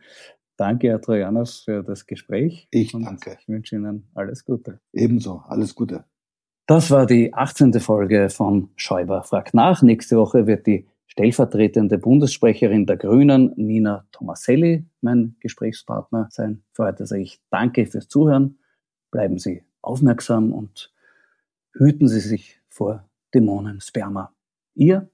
Danke, 0.58 0.90
Herr 0.90 1.02
Trojanos, 1.02 1.62
für 1.62 1.84
das 1.84 2.06
Gespräch. 2.06 2.68
Ich 2.72 2.92
danke. 2.92 3.38
Ich 3.40 3.48
wünsche 3.48 3.76
Ihnen 3.76 4.10
alles 4.14 4.46
Gute. 4.46 4.80
Ebenso, 4.94 5.44
alles 5.48 5.74
Gute. 5.74 6.06
Das 6.68 6.92
war 6.92 7.06
die 7.06 7.34
18. 7.34 7.74
Folge 7.80 8.30
von 8.30 8.70
Schäuber 8.76 9.24
fragt 9.24 9.54
nach. 9.54 9.82
Nächste 9.82 10.18
Woche 10.18 10.48
wird 10.48 10.68
die 10.68 10.88
stellvertretende 11.08 11.98
Bundessprecherin 11.98 12.86
der 12.86 12.96
Grünen, 12.96 13.54
Nina 13.58 14.06
Tomaselli, 14.14 14.86
mein 15.02 15.36
Gesprächspartner 15.42 16.30
sein. 16.32 16.64
Für 16.72 16.86
heute 16.86 17.06
sage 17.06 17.24
ich 17.24 17.42
danke 17.50 17.86
fürs 17.86 18.08
Zuhören. 18.08 18.60
Bleiben 19.12 19.38
Sie 19.38 19.64
aufmerksam 19.82 20.54
und 20.54 20.94
hüten 21.74 22.08
Sie 22.08 22.22
sich 22.22 22.62
vor 22.70 23.10
Dämonensperma. 23.34 24.34
Ihr 24.74 25.10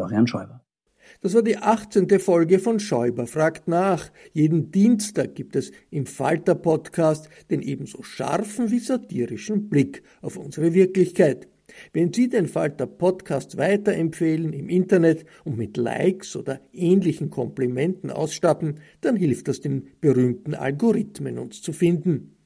Florian 0.00 0.26
Schäuber. 0.26 0.64
Das 1.20 1.34
war 1.34 1.42
die 1.42 1.58
18. 1.58 2.08
Folge 2.20 2.58
von 2.58 2.80
Schäuber 2.80 3.26
fragt 3.26 3.68
nach. 3.68 4.10
Jeden 4.32 4.70
Dienstag 4.70 5.34
gibt 5.34 5.56
es 5.56 5.72
im 5.90 6.06
Falter 6.06 6.54
Podcast 6.54 7.28
den 7.50 7.60
ebenso 7.60 8.02
scharfen 8.02 8.70
wie 8.70 8.78
satirischen 8.78 9.68
Blick 9.68 10.02
auf 10.22 10.38
unsere 10.38 10.72
Wirklichkeit. 10.72 11.48
Wenn 11.92 12.14
Sie 12.14 12.30
den 12.30 12.46
Falter 12.46 12.86
Podcast 12.86 13.58
weiterempfehlen 13.58 14.54
im 14.54 14.70
Internet 14.70 15.26
und 15.44 15.58
mit 15.58 15.76
Likes 15.76 16.34
oder 16.34 16.62
ähnlichen 16.72 17.28
Komplimenten 17.28 18.10
ausstatten, 18.10 18.80
dann 19.02 19.16
hilft 19.16 19.48
das 19.48 19.60
den 19.60 19.88
berühmten 20.00 20.54
Algorithmen 20.54 21.38
uns 21.38 21.60
zu 21.60 21.74
finden. 21.74 22.36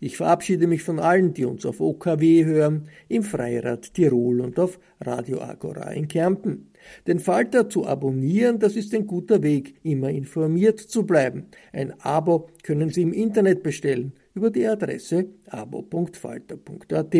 Ich 0.00 0.16
verabschiede 0.16 0.66
mich 0.66 0.82
von 0.82 0.98
allen, 0.98 1.34
die 1.34 1.44
uns 1.44 1.66
auf 1.66 1.80
OKW 1.80 2.46
hören, 2.46 2.88
im 3.08 3.22
Freirad 3.22 3.92
Tirol 3.92 4.40
und 4.40 4.58
auf 4.58 4.78
Radio 5.00 5.42
Agora 5.42 5.90
in 5.90 6.08
Kärnten. 6.08 6.71
Den 7.06 7.18
Falter 7.18 7.68
zu 7.68 7.86
abonnieren, 7.86 8.58
das 8.58 8.76
ist 8.76 8.94
ein 8.94 9.06
guter 9.06 9.42
Weg, 9.42 9.74
immer 9.82 10.10
informiert 10.10 10.80
zu 10.80 11.04
bleiben. 11.04 11.46
Ein 11.72 11.92
Abo 12.00 12.48
können 12.62 12.90
Sie 12.90 13.02
im 13.02 13.12
Internet 13.12 13.62
bestellen 13.62 14.12
über 14.34 14.50
die 14.50 14.66
Adresse 14.66 15.26
abo.falter.at. 15.48 17.16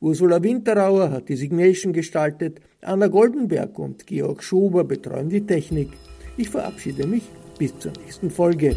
Ursula 0.00 0.42
Winterauer 0.42 1.10
hat 1.10 1.28
die 1.28 1.36
Signation 1.36 1.92
gestaltet, 1.92 2.60
Anna 2.82 3.08
Goldenberg 3.08 3.78
und 3.78 4.06
Georg 4.06 4.42
Schober 4.42 4.84
betreuen 4.84 5.28
die 5.28 5.46
Technik. 5.46 5.88
Ich 6.36 6.50
verabschiede 6.50 7.06
mich 7.06 7.24
bis 7.58 7.78
zur 7.78 7.92
nächsten 7.92 8.30
Folge. 8.30 8.76